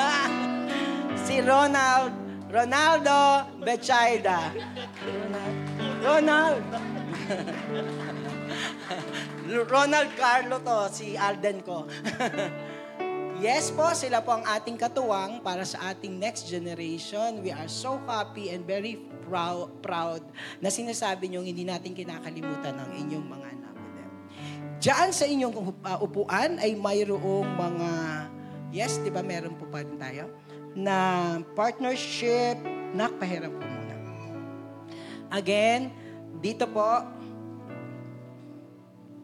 [1.26, 2.12] si Ronald
[2.50, 4.50] Ronaldo Bechaida.
[6.02, 6.66] Ronald.
[9.70, 11.86] Ronald Carlo to, si Alden ko.
[13.38, 17.38] yes po, sila po ang ating katuwang para sa ating next generation.
[17.38, 18.98] We are so happy and very
[19.30, 20.22] proud, proud
[20.58, 23.74] na sinasabi nyo hindi natin kinakalimutan ang inyong mga anak.
[24.82, 25.54] Diyan sa inyong
[25.86, 27.90] uh, upuan ay mayroong mga,
[28.74, 30.26] yes, di ba meron po pa rin tayo?
[30.74, 32.58] na partnership,
[32.94, 33.96] nakpahirap po muna.
[35.30, 35.90] Again,
[36.38, 37.06] dito po,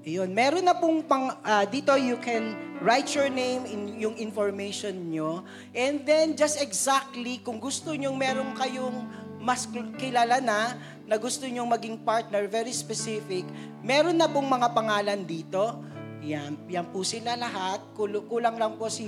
[0.06, 5.10] yun, meron na pong pang, uh, dito you can write your name in yung information
[5.10, 5.42] nyo.
[5.74, 10.74] And then just exactly, kung gusto nyo meron kayong mas kilala na,
[11.06, 13.46] na gusto nyo maging partner, very specific,
[13.78, 15.86] meron na pong mga pangalan dito.
[16.26, 17.78] Yan, yan po sila lahat.
[17.94, 19.06] Kulang lang po si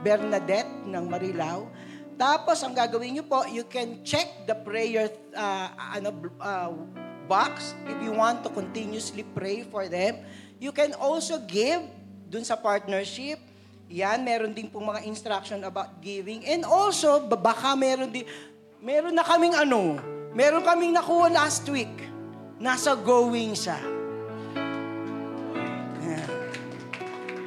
[0.00, 1.68] Bernadette ng Marilao.
[2.16, 6.72] Tapos, ang gagawin nyo po, you can check the prayer uh, ano, uh,
[7.28, 10.24] box if you want to continuously pray for them.
[10.56, 11.84] You can also give
[12.32, 13.36] dun sa partnership.
[13.92, 16.40] Yan, meron din pong mga instruction about giving.
[16.48, 18.24] And also, baka meron din,
[18.84, 19.96] meron na kaming ano,
[20.34, 21.94] Meron kaming nakuha last week.
[22.58, 23.78] Nasa going siya.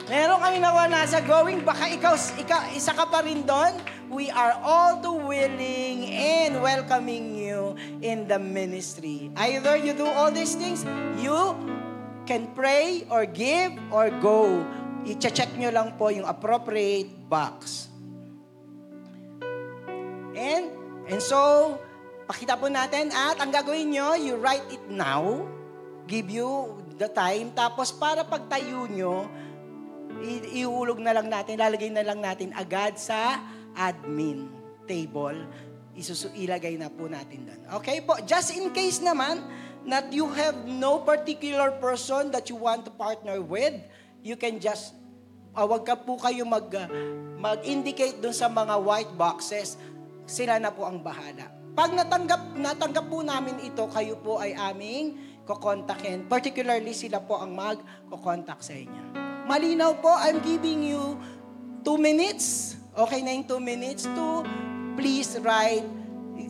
[0.08, 1.68] Meron kami nakuha nasa going.
[1.68, 3.76] Baka ikaw, ikaw, isa ka pa rin doon.
[4.08, 9.36] We are all too willing and welcoming you in the ministry.
[9.36, 10.88] Either you do all these things,
[11.20, 11.36] you
[12.24, 14.64] can pray or give or go.
[15.04, 17.92] I-check nyo lang po yung appropriate box.
[20.40, 20.72] And,
[21.08, 21.76] and so,
[22.28, 25.48] pakita po natin at ang gagawin nyo, you write it now,
[26.06, 29.28] give you the time, tapos para pagtayo nyo,
[30.20, 33.40] i- ihulog na lang natin, lalagay na lang natin agad sa
[33.78, 34.50] admin
[34.84, 35.46] table.
[35.98, 37.62] Isusu ilagay na po natin doon.
[37.82, 39.42] Okay po, just in case naman
[39.88, 43.74] that you have no particular person that you want to partner with,
[44.22, 44.94] you can just,
[45.56, 46.86] uh, wag ka po kayo mag, uh,
[47.38, 49.78] mag-indicate doon sa mga white boxes,
[50.28, 51.48] sila na po ang bahala.
[51.72, 55.16] Pag natanggap, natanggap po namin ito, kayo po ay aming
[55.48, 56.28] kukontakin.
[56.28, 59.16] Particularly, sila po ang mag-kukontak sa inyo.
[59.48, 61.16] Malinaw po, I'm giving you
[61.88, 62.76] two minutes.
[62.98, 64.44] Okay na yung two minutes to
[64.98, 65.86] please write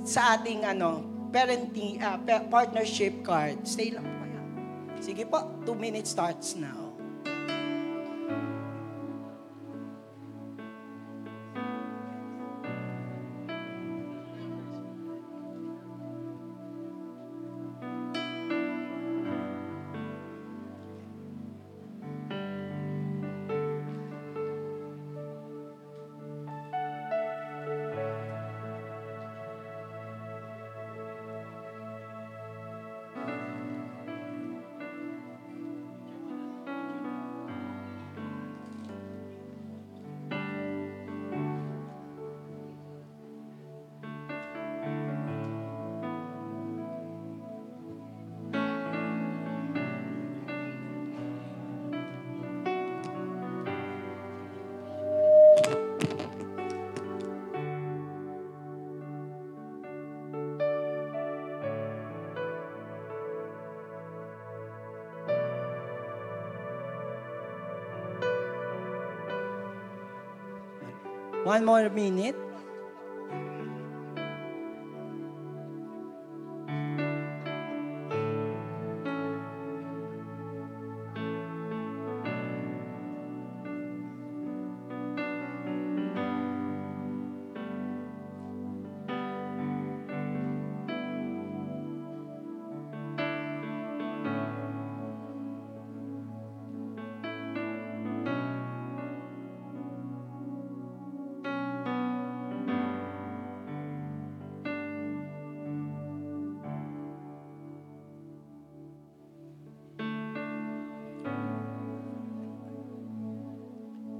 [0.07, 3.61] sa ating ano, parenting, uh, pa- partnership card.
[3.67, 4.41] Stay lang po kayo.
[5.03, 6.86] Sige po, two minutes starts now.
[71.47, 72.35] One more minute.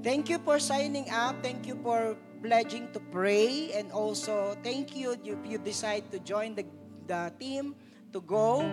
[0.08, 1.36] Thank you for signing up.
[1.44, 3.76] Thank you for pledging to pray.
[3.76, 6.64] And also, thank you if you decide to join the,
[7.04, 7.76] the team
[8.16, 8.64] to go.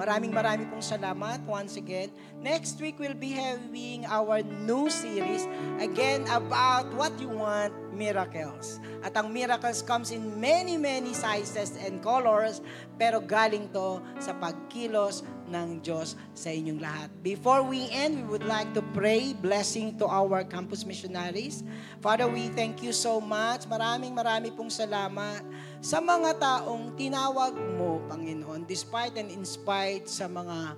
[0.00, 2.08] Maraming maraming pong salamat once again.
[2.40, 5.44] Next week, we'll be having our new series
[5.76, 8.80] again about what you want, miracles.
[9.04, 12.64] At ang miracles comes in many, many sizes and colors,
[12.96, 17.08] pero galing to sa pagkilos ng Diyos sa inyong lahat.
[17.22, 21.64] Before we end, we would like to pray blessing to our campus missionaries.
[22.02, 23.64] Father, we thank you so much.
[23.70, 25.42] Maraming marami pong salamat
[25.80, 30.74] sa mga taong tinawag mo, Panginoon, despite and in spite sa mga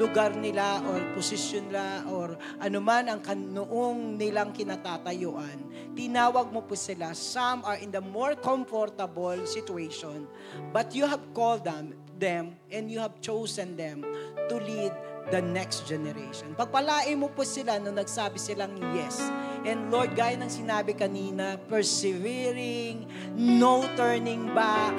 [0.00, 3.20] lugar nila or posisyon nila or anuman ang
[3.52, 5.60] noong nilang kinatatayuan,
[5.92, 7.12] tinawag mo po sila.
[7.12, 10.24] Some are in the more comfortable situation,
[10.72, 14.04] but you have called them, them and you have chosen them
[14.52, 14.92] to lead
[15.32, 16.52] the next generation.
[16.54, 19.18] Pagpalain mo po sila nung nagsabi silang yes.
[19.64, 24.96] And Lord, gaya ng sinabi kanina, persevering, no turning back,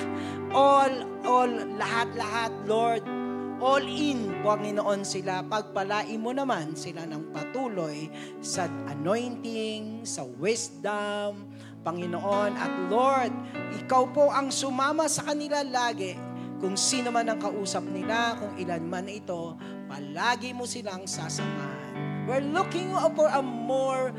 [0.54, 0.92] all,
[1.26, 3.04] all, lahat-lahat, Lord,
[3.62, 5.46] all in, Panginoon sila.
[5.46, 8.10] Pagpalain mo naman sila ng patuloy
[8.42, 11.50] sa anointing, sa wisdom,
[11.82, 12.54] Panginoon.
[12.54, 13.34] At Lord,
[13.82, 16.14] Ikaw po ang sumama sa kanila lagi.
[16.62, 19.58] Kung sino man ang kausap nila, kung ilan man ito,
[19.90, 22.30] palagi mo silang sasamahan.
[22.30, 24.14] We're looking for a more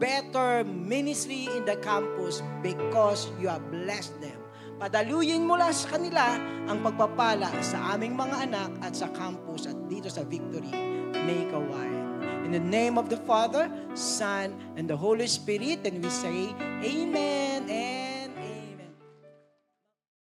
[0.00, 4.40] better ministry in the campus because you have blessed them.
[4.80, 9.76] Padaluyin mo lang sa kanila ang pagpapala sa aming mga anak at sa campus at
[9.84, 10.72] dito sa Victory,
[11.28, 12.24] Make a Wine.
[12.48, 17.68] In the name of the Father, Son, and the Holy Spirit, and we say, Amen
[17.68, 18.19] and